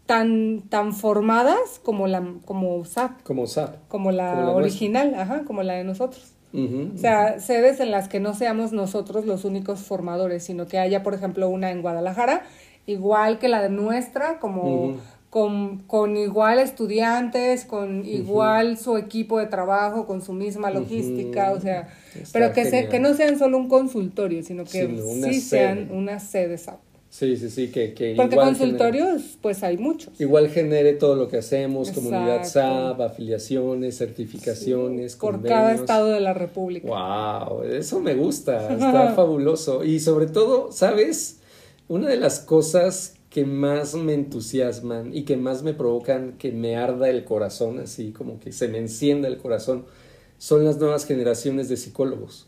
[0.07, 3.23] tan, tan formadas como la como SAP.
[3.23, 3.89] Como SAP.
[3.89, 6.33] Como la, original, ajá, como la de nosotros.
[6.55, 11.03] O sea, sedes en las que no seamos nosotros los únicos formadores, sino que haya,
[11.03, 12.45] por ejemplo, una en Guadalajara,
[12.87, 14.97] igual que la de nuestra, como
[15.29, 21.61] con, con, igual estudiantes, con igual su equipo de trabajo, con su misma logística, o
[21.61, 21.89] sea,
[22.33, 24.89] pero que, se, que no sean solo un consultorio, sino que
[25.25, 26.79] sí sean una sede SAP.
[27.19, 30.21] Sí, sí, sí, que, que Porque consultorios, pues hay muchos.
[30.21, 36.35] Igual genere todo lo que hacemos, comunidad SAP, afiliaciones, certificaciones, Por cada estado de la
[36.35, 36.87] República.
[36.87, 39.83] Wow, eso me gusta, está fabuloso.
[39.83, 41.39] Y sobre todo, ¿sabes?
[41.89, 46.77] Una de las cosas que más me entusiasman y que más me provocan que me
[46.77, 49.87] arda el corazón, así como que se me encienda el corazón,
[50.37, 52.47] son las nuevas generaciones de psicólogos.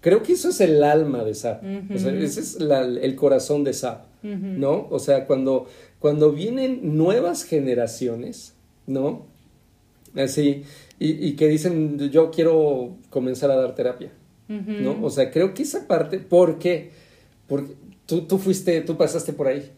[0.00, 1.62] Creo que eso es el alma de SAP,
[1.94, 4.88] o sea, ese es el corazón de SAP, ¿no?
[4.90, 5.66] O sea, cuando,
[5.98, 8.54] cuando vienen nuevas generaciones,
[8.86, 9.26] ¿no?
[10.16, 10.64] Así,
[10.98, 14.10] y, y, que dicen, yo quiero comenzar a dar terapia,
[14.48, 15.04] ¿no?
[15.04, 16.90] O sea, creo que esa parte, ¿por qué?
[17.46, 17.74] Porque
[18.06, 19.70] tú, tú fuiste, tú pasaste por ahí,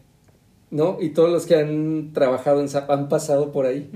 [0.73, 0.97] ¿no?
[0.99, 3.89] Y todos los que han trabajado en SAP han pasado por ahí,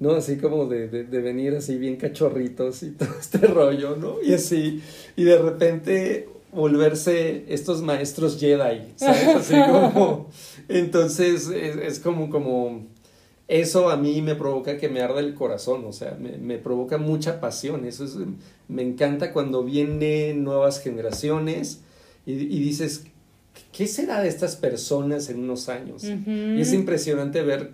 [0.00, 0.12] ¿no?
[0.12, 4.16] Así como de, de, de, venir así bien cachorritos y todo este rollo, ¿no?
[4.20, 4.82] Y así,
[5.16, 9.28] y de repente volverse estos maestros Jedi, ¿sabes?
[9.28, 10.28] Así como,
[10.68, 12.86] entonces es, es como, como,
[13.46, 16.98] eso a mí me provoca que me arda el corazón, o sea, me, me provoca
[16.98, 18.16] mucha pasión, eso es,
[18.66, 21.82] me encanta cuando vienen nuevas generaciones
[22.26, 23.04] y, y dices,
[23.72, 26.04] ¿qué será de estas personas en unos años?
[26.04, 27.72] Y es impresionante ver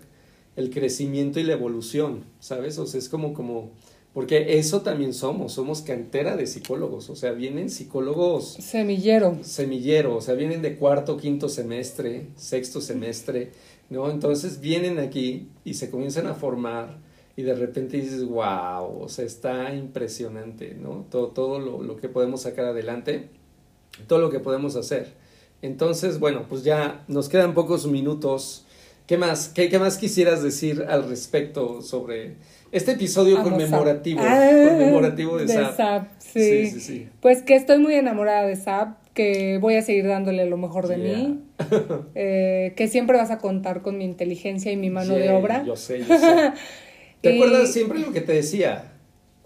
[0.57, 2.79] el crecimiento y la evolución, ¿sabes?
[2.79, 3.73] O sea, es como, como,
[4.13, 8.53] porque eso también somos, somos cantera de psicólogos, o sea, vienen psicólogos...
[8.61, 9.39] Semillero.
[9.43, 13.51] Semillero, o sea, vienen de cuarto, quinto semestre, sexto semestre,
[13.91, 14.11] ¿no?
[14.11, 16.99] Entonces vienen aquí y se comienzan a formar
[17.37, 21.07] y de repente dices, wow, o sea, está impresionante, ¿no?
[21.11, 23.29] Todo, todo lo, lo que podemos sacar adelante,
[24.07, 25.24] todo lo que podemos hacer.
[25.65, 28.67] Entonces, bueno, pues ya nos quedan pocos minutos.
[29.07, 29.49] ¿Qué más?
[29.49, 32.35] ¿Qué, qué más quisieras decir al respecto sobre
[32.71, 36.09] este episodio conmemorativo, ah, conmemorativo de, de SAP?
[36.19, 36.71] sí.
[36.71, 40.59] Sí, sí, Pues que estoy muy enamorada de SAP, que voy a seguir dándole lo
[40.59, 41.41] mejor de mí,
[42.15, 45.65] eh, que siempre vas a contar con mi inteligencia y mi mano de obra.
[45.65, 46.53] Yo sé, yo sé.
[47.23, 48.93] ¿Te acuerdas siempre lo que te decía?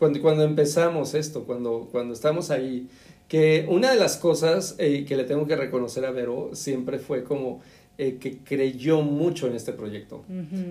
[0.01, 2.89] Cuando, cuando empezamos esto, cuando, cuando estamos ahí,
[3.29, 7.25] que una de las cosas eh, que le tengo que reconocer a Vero siempre fue
[7.25, 7.61] como
[7.99, 10.25] eh, que creyó mucho en este proyecto.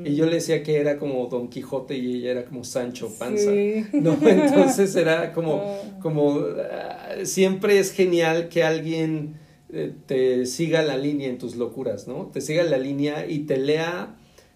[0.06, 3.52] Y yo le decía que era como Don Quijote y ella era como Sancho Panza.
[3.94, 4.18] ¿no?
[4.22, 6.00] Entonces era como, ah.
[6.02, 9.36] como ah, siempre es genial que alguien
[9.72, 12.28] eh, te siga la línea en tus locuras, ¿no?
[12.28, 14.16] Te siga la línea y te lea,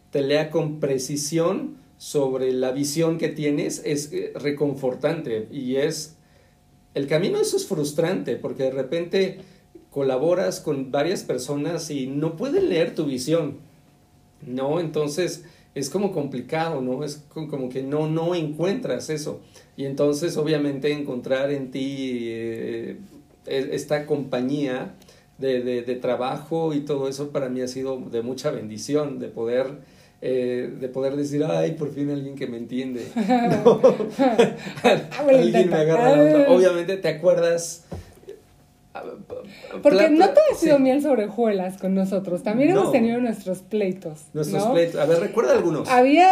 [0.09, 3.81] te lea con precisión sobre la visión que tienes.
[3.85, 6.15] Es reconfortante y es
[6.93, 9.39] el camino eso es frustrante porque de repente
[9.89, 13.57] colaboras con varias personas y no pueden leer tu visión,
[14.45, 14.79] ¿no?
[14.79, 15.43] Entonces
[15.75, 17.03] es como complicado, ¿no?
[17.03, 19.41] Es como que no, no encuentras eso.
[19.77, 22.97] Y entonces obviamente encontrar en ti eh,
[23.45, 24.95] e, esta compañía
[25.37, 29.27] de, de, de trabajo y todo eso para mí ha sido de mucha bendición, de
[29.27, 29.79] poder
[30.23, 33.03] eh, de poder decir, ay, por fin alguien que me entiende.
[35.17, 37.85] alguien me agarra la Obviamente te acuerdas.
[39.81, 44.25] Porque no todo ha sido miel sobre hojuelas con nosotros, también hemos tenido nuestros pleitos.
[44.33, 44.99] Nuestros pleitos.
[44.99, 45.89] A ver, recuerda algunos.
[45.89, 46.29] Había,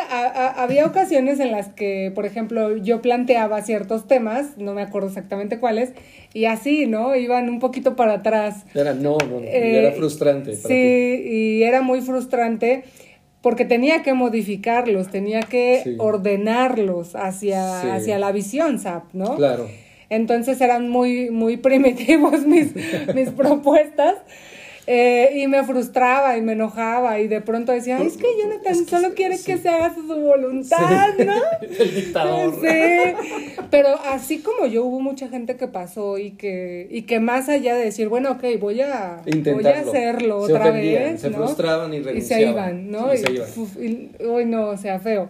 [0.61, 5.57] había ocasiones en las que, por ejemplo, yo planteaba ciertos temas, no me acuerdo exactamente
[5.59, 5.93] cuáles,
[6.33, 7.15] y así, ¿no?
[7.15, 8.65] Iban un poquito para atrás.
[8.75, 9.47] Era no, no, no.
[9.47, 10.55] era eh, frustrante.
[10.55, 12.83] sí, y era muy frustrante
[13.41, 19.35] porque tenía que modificarlos, tenía que ordenarlos hacia, hacia la visión SAP, ¿no?
[19.35, 19.67] Claro.
[20.09, 22.73] Entonces eran muy, muy primitivos mis,
[23.13, 24.15] mis propuestas.
[24.91, 29.13] Eh, y me frustraba y me enojaba y de pronto decía, es que Jonathan solo
[29.13, 31.35] quiere que se haga su voluntad, ¿no?
[31.61, 32.55] El dictador.
[32.59, 37.49] Sí, pero así como yo hubo mucha gente que pasó y que, y que más
[37.49, 39.21] allá de decir, bueno, ok, voy a,
[39.53, 42.17] voy a hacerlo otra vez, Se frustraban y renunciaban.
[42.17, 43.13] Y se iban, ¿no?
[43.13, 45.29] y, hoy no, o sea, feo.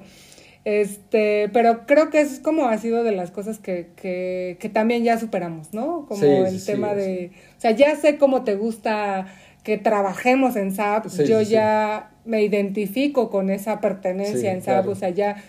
[0.64, 5.04] Este, pero creo que es como ha sido de las cosas que, que, que también
[5.04, 6.06] ya superamos, ¿no?
[6.08, 9.28] Como el tema de, o sea, ya sé cómo te gusta
[9.64, 15.10] que trabajemos en SAP, yo ya me identifico con esa pertenencia en SAP, o sea,
[15.10, 15.44] ya,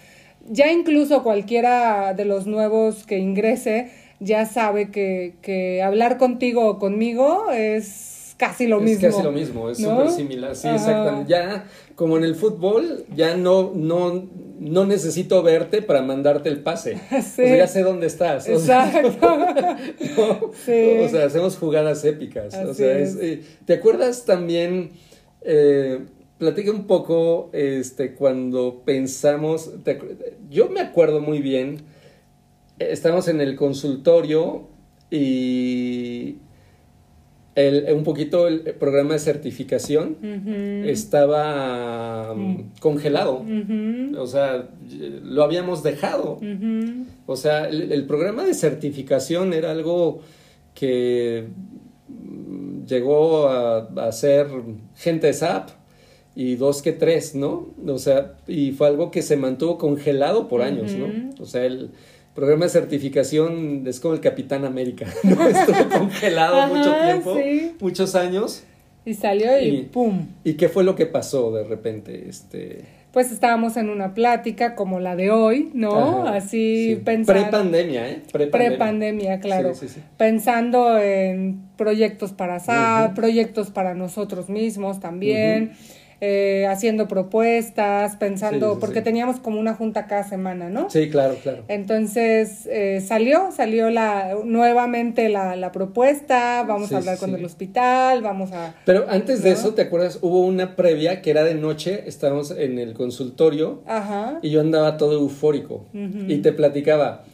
[0.49, 3.91] ya incluso cualquiera de los nuevos que ingrese
[4.21, 9.09] ya sabe que, que hablar contigo o conmigo es casi lo mismo.
[9.09, 11.31] Es casi lo mismo, es súper similar, sí, exactamente.
[11.31, 11.65] Ya,
[12.01, 14.27] como en el fútbol, ya no, no,
[14.59, 16.99] no necesito verte para mandarte el pase.
[17.11, 17.43] Sí.
[17.43, 18.49] O sea, ya sé dónde estás.
[18.49, 19.09] Exacto.
[19.09, 22.55] O sea, o sea hacemos jugadas épicas.
[22.55, 24.93] o sea, eh, ¿te acuerdas también?
[25.43, 26.07] Eh,
[26.39, 29.71] platica un poco este, cuando pensamos,
[30.49, 31.83] yo me acuerdo muy bien,
[32.79, 34.71] estamos en el consultorio
[35.11, 36.39] y
[37.55, 40.17] el, un poquito el programa de certificación
[40.87, 43.45] estaba mm, congelado,
[44.19, 44.69] o sea,
[45.23, 46.41] lo habíamos dejado.
[47.27, 50.21] O sea, el, programa de certificación era algo
[50.75, 51.49] que
[52.09, 54.47] mm, llegó a, a ser
[54.97, 55.71] gente de SAP
[56.35, 57.69] y dos que tres, ¿no?
[57.87, 61.31] O sea, y fue algo que se mantuvo congelado por años, ¿no?
[61.41, 61.91] O sea, el
[62.35, 65.47] programa de certificación es como el Capitán América, ¿no?
[65.47, 67.37] Estuvo congelado mucho tiempo,
[67.81, 68.64] muchos años.
[69.05, 70.26] Y salió y, ¡pum!
[70.45, 72.28] ¿Y qué fue lo que pasó de repente?
[72.28, 72.85] Este...
[73.12, 76.28] Pues estábamos en una plática como la de hoy, ¿no?
[76.28, 77.43] Así pensando...
[77.43, 78.22] Pre-pandemia, ¿eh?
[78.31, 79.72] Pre-pandemia, claro.
[80.16, 85.72] Pensando en proyectos para SAP, proyectos para nosotros mismos también.
[86.23, 90.91] Eh, haciendo propuestas, pensando, porque teníamos como una junta cada semana, ¿no?
[90.91, 91.64] Sí, claro, claro.
[91.68, 98.21] Entonces eh, salió, salió la, nuevamente la, la propuesta, vamos a hablar con el hospital,
[98.21, 98.75] vamos a...
[98.85, 100.18] Pero antes de eso, ¿te acuerdas?
[100.21, 104.41] Hubo una previa que era de noche, estábamos en el consultorio Ajá.
[104.43, 107.25] y yo andaba todo eufórico y te platicaba,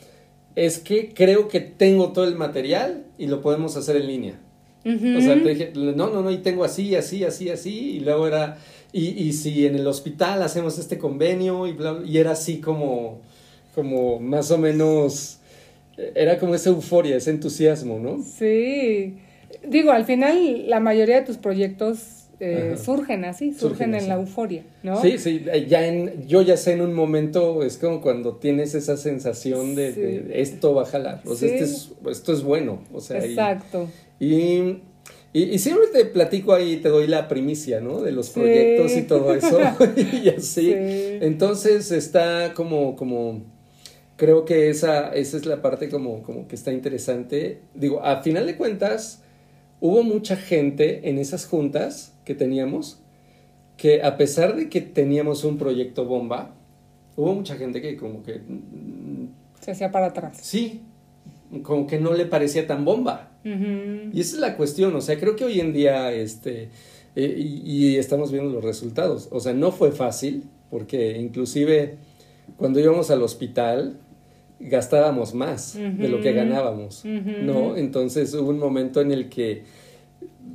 [0.55, 4.35] es que creo que tengo todo el material y lo podemos hacer en línea.
[4.85, 8.29] O sea, te dije, no, no, no, y tengo así, así, así, así, y luego
[8.29, 8.59] era,
[8.97, 13.21] y, y si en el hospital hacemos este convenio y bla, y era así como,
[13.75, 15.39] como más o menos,
[16.15, 18.23] era como esa euforia, ese entusiasmo, ¿no?
[18.23, 19.19] Sí.
[19.69, 24.63] Digo, al final la mayoría de tus proyectos eh, surgen así, surgen, en la euforia,
[24.83, 25.03] ¿no?
[25.03, 28.97] Sí, sí, ya en, yo ya sé en un momento, es como cuando tienes esa
[28.97, 33.23] sensación de, esto va a jalar, o sea, este es, esto es bueno, o sea,
[33.23, 33.91] Exacto.
[34.19, 34.81] y y,
[35.33, 38.01] siempre te platico ahí, te doy la primicia, ¿no?
[38.01, 39.59] De los proyectos y todo eso.
[40.25, 40.73] y así.
[40.75, 43.43] Entonces está como, como,
[44.17, 47.61] creo que esa, esa es la parte como, como que está interesante.
[47.75, 49.23] Digo, a final de cuentas,
[49.81, 53.03] hubo mucha gente en esas juntas que teníamos
[53.77, 56.55] que a pesar de que teníamos un proyecto bomba,
[57.15, 58.41] hubo mucha gente que como que...
[59.61, 60.39] Se hacía para atrás.
[60.41, 60.83] Sí,
[61.63, 63.31] como que no le parecía tan bomba.
[63.45, 66.69] Y esa es la cuestión, o sea, creo que hoy en día, este,
[67.15, 71.95] eh, y, estamos viendo los resultados, o sea, no fue fácil, porque inclusive
[72.57, 73.99] cuando íbamos al hospital
[74.59, 77.77] gastábamos más de lo que ganábamos, ¿no?
[77.77, 79.63] Entonces hubo un momento en el que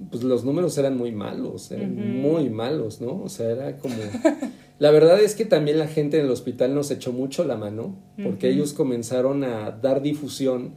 [0.09, 3.21] pues los números eran muy malos, eran muy malos, ¿no?
[3.23, 3.95] O sea, era como...
[4.81, 7.95] La verdad es que también la gente en el hospital nos echó mucho la mano,
[8.23, 10.73] porque ellos comenzaron a dar difusión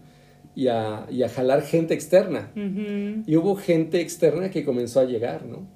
[0.55, 2.53] y a, y a jalar gente externa.
[2.55, 5.67] Y hubo gente externa que comenzó a llegar, ¿no?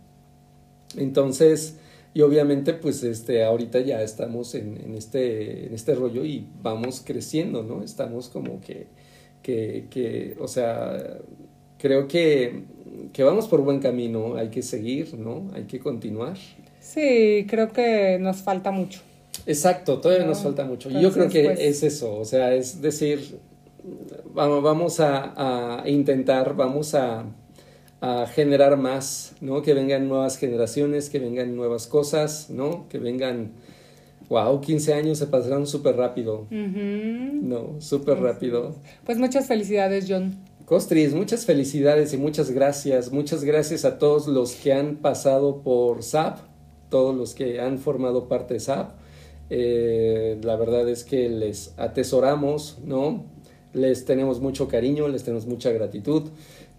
[0.99, 1.79] Entonces,
[2.12, 7.03] y obviamente, pues, este, ahorita ya estamos en, en, este, en este rollo y vamos
[7.03, 7.83] creciendo, ¿no?
[7.83, 8.89] Estamos como que,
[9.41, 11.18] que, que o sea,
[11.79, 12.62] creo que,
[13.12, 15.51] que vamos por buen camino, hay que seguir, ¿no?
[15.55, 16.37] Hay que continuar.
[16.81, 19.01] Sí, creo que nos falta mucho.
[19.47, 20.91] Exacto, todavía nos falta mucho.
[20.91, 23.39] y yo creo que pues es eso, o sea, es decir,
[24.35, 27.24] vamos, vamos a, intentar, vamos a,
[28.35, 29.62] generar más, ¿no?
[29.62, 32.89] Que vengan nuevas generaciones, que vengan nuevas cosas, ¿no?
[32.89, 33.53] Que vengan,
[34.29, 37.81] wow, 15 años se pasaron súper rápido, ¿no?
[37.81, 38.74] Súper rápido.
[39.05, 40.47] Pues muchas felicidades, John.
[40.69, 43.11] Costris, muchas felicidades y muchas gracias.
[43.11, 46.41] Muchas gracias a todos los que han pasado por SAP,
[46.91, 48.91] todos los que han formado parte de SAP.
[49.49, 53.25] Eh, la verdad es que les atesoramos, ¿no?
[53.73, 56.25] Les tenemos mucho cariño, les tenemos mucha gratitud.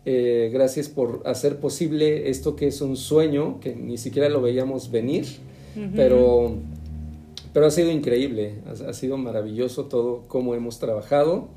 [0.06, 4.92] Eh, gracias por hacer posible esto que es un sueño, que ni siquiera lo veíamos
[4.92, 5.26] venir,
[5.96, 6.58] pero,
[7.54, 8.54] pero ha sido increíble,
[8.88, 11.48] ha, sido maravilloso todo cómo hemos trabajado.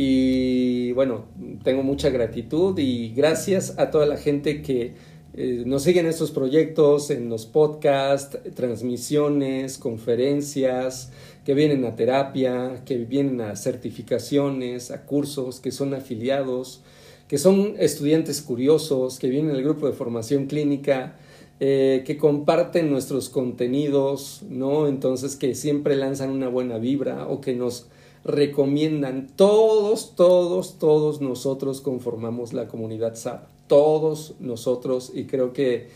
[0.00, 1.24] Y bueno,
[1.64, 4.94] tengo mucha gratitud y gracias a toda la gente que
[5.34, 11.10] eh, nos siguen estos proyectos en los podcasts, transmisiones, conferencias,
[11.44, 16.80] que vienen a terapia, que vienen a certificaciones, a cursos, que son afiliados,
[17.26, 21.16] que son estudiantes curiosos, que vienen al grupo de formación clínica,
[21.58, 24.86] eh, que comparten nuestros contenidos, ¿no?
[24.86, 27.88] Entonces que siempre lanzan una buena vibra o que nos
[28.24, 29.28] recomiendan.
[29.36, 33.46] Todos, todos, todos nosotros conformamos la comunidad SAP.
[33.66, 35.88] todos nosotros y creo que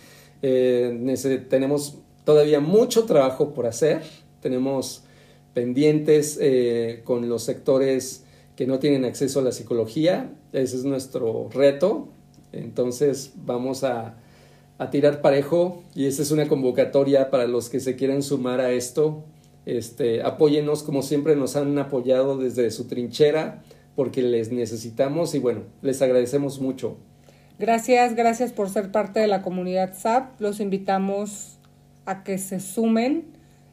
[0.42, 4.02] eh, tenemos todavía mucho trabajo por hacer,
[4.40, 5.04] tenemos
[5.54, 8.24] pendientes eh, con los sectores
[8.56, 12.08] que no tienen acceso a la psicología, ese es nuestro reto,
[12.52, 14.16] entonces vamos a,
[14.78, 18.72] a tirar parejo y esa es una convocatoria para los que se quieran sumar a
[18.72, 19.24] esto.
[19.64, 23.62] Este, apóyenos como siempre nos han apoyado desde su trinchera
[23.94, 26.96] porque les necesitamos y bueno, les agradecemos mucho.
[27.58, 30.40] Gracias, gracias por ser parte de la comunidad SAP.
[30.40, 31.58] Los invitamos
[32.06, 33.24] a que se sumen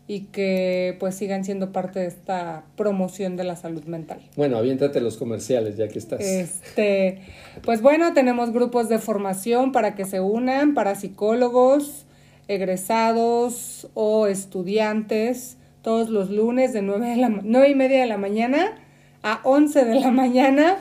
[0.09, 4.19] y que pues sigan siendo parte de esta promoción de la salud mental.
[4.35, 6.19] Bueno, aviéntate los comerciales ya que estás.
[6.21, 7.21] Este,
[7.61, 12.07] pues bueno, tenemos grupos de formación para que se unan, para psicólogos,
[12.47, 18.77] egresados o estudiantes, todos los lunes de nueve, de la, y media de la mañana
[19.23, 20.77] a 11 de la mañana.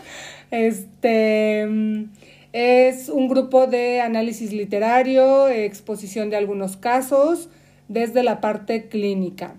[0.51, 1.67] Este
[2.53, 7.49] es un grupo de análisis literario, exposición de algunos casos,
[7.89, 9.55] desde la parte clínica.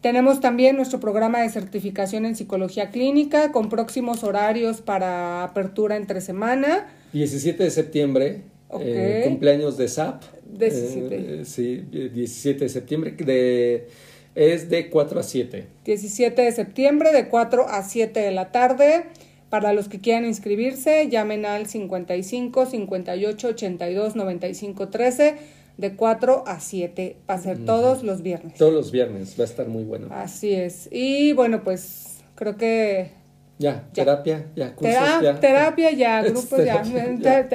[0.00, 6.20] Tenemos también nuestro programa de certificación en psicología clínica con próximos horarios para apertura entre
[6.20, 6.88] semana.
[7.12, 8.42] 17 de septiembre,
[8.80, 10.22] eh, cumpleaños de SAP.
[10.58, 11.42] 17.
[11.42, 13.88] Eh, sí, 17 de septiembre, de,
[14.34, 15.66] es de 4 a 7.
[15.84, 19.04] 17 de septiembre, de 4 a 7 de la tarde.
[19.50, 25.36] Para los que quieran inscribirse, llamen al 55 58 82 95 13
[25.76, 27.16] de 4 a 7.
[27.28, 28.54] Va a ser todos los viernes.
[28.54, 30.08] Todos los viernes, va a estar muy bueno.
[30.10, 30.88] Así es.
[30.90, 33.21] Y bueno, pues creo que...
[33.58, 35.38] Ya, terapia, ya, cursos, ya.
[35.38, 36.82] Terapia, ya, grupos, ya.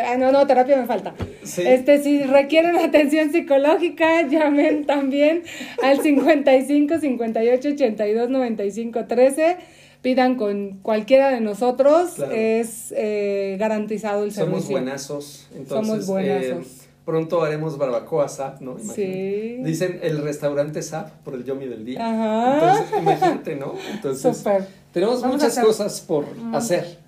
[0.06, 1.14] Ah, no, no, terapia me falta.
[1.44, 5.44] Este, si requieren atención psicológica, llamen también
[5.84, 9.58] al 55 58 82 95 13
[10.02, 14.60] pidan con cualquiera de nosotros, es eh, garantizado el servicio.
[14.62, 15.48] Somos buenazos.
[15.54, 16.66] Entonces, Somos buenazos.
[16.66, 16.77] Eh,
[17.08, 18.78] Pronto haremos barbacoa SAP, ¿no?
[18.80, 19.62] Sí.
[19.64, 22.06] Dicen el restaurante SAP por el Yomi del día.
[22.06, 22.54] Ajá.
[22.56, 23.76] Entonces, imagínate, ¿no?
[23.94, 24.44] Entonces,
[24.92, 27.00] tenemos muchas cosas por hacer.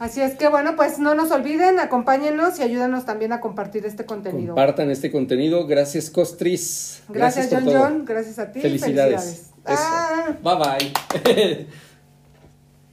[0.00, 4.04] Así es que bueno, pues no nos olviden, acompáñenos y ayúdanos también a compartir este
[4.06, 4.56] contenido.
[4.56, 5.68] Compartan este contenido.
[5.68, 7.04] Gracias, Costris.
[7.10, 8.04] Gracias, John John.
[8.04, 8.60] Gracias a ti.
[8.60, 9.52] Felicidades.
[9.64, 9.86] Felicidades.
[9.86, 10.36] Ah.
[10.42, 10.56] Bye
[11.22, 11.66] bye.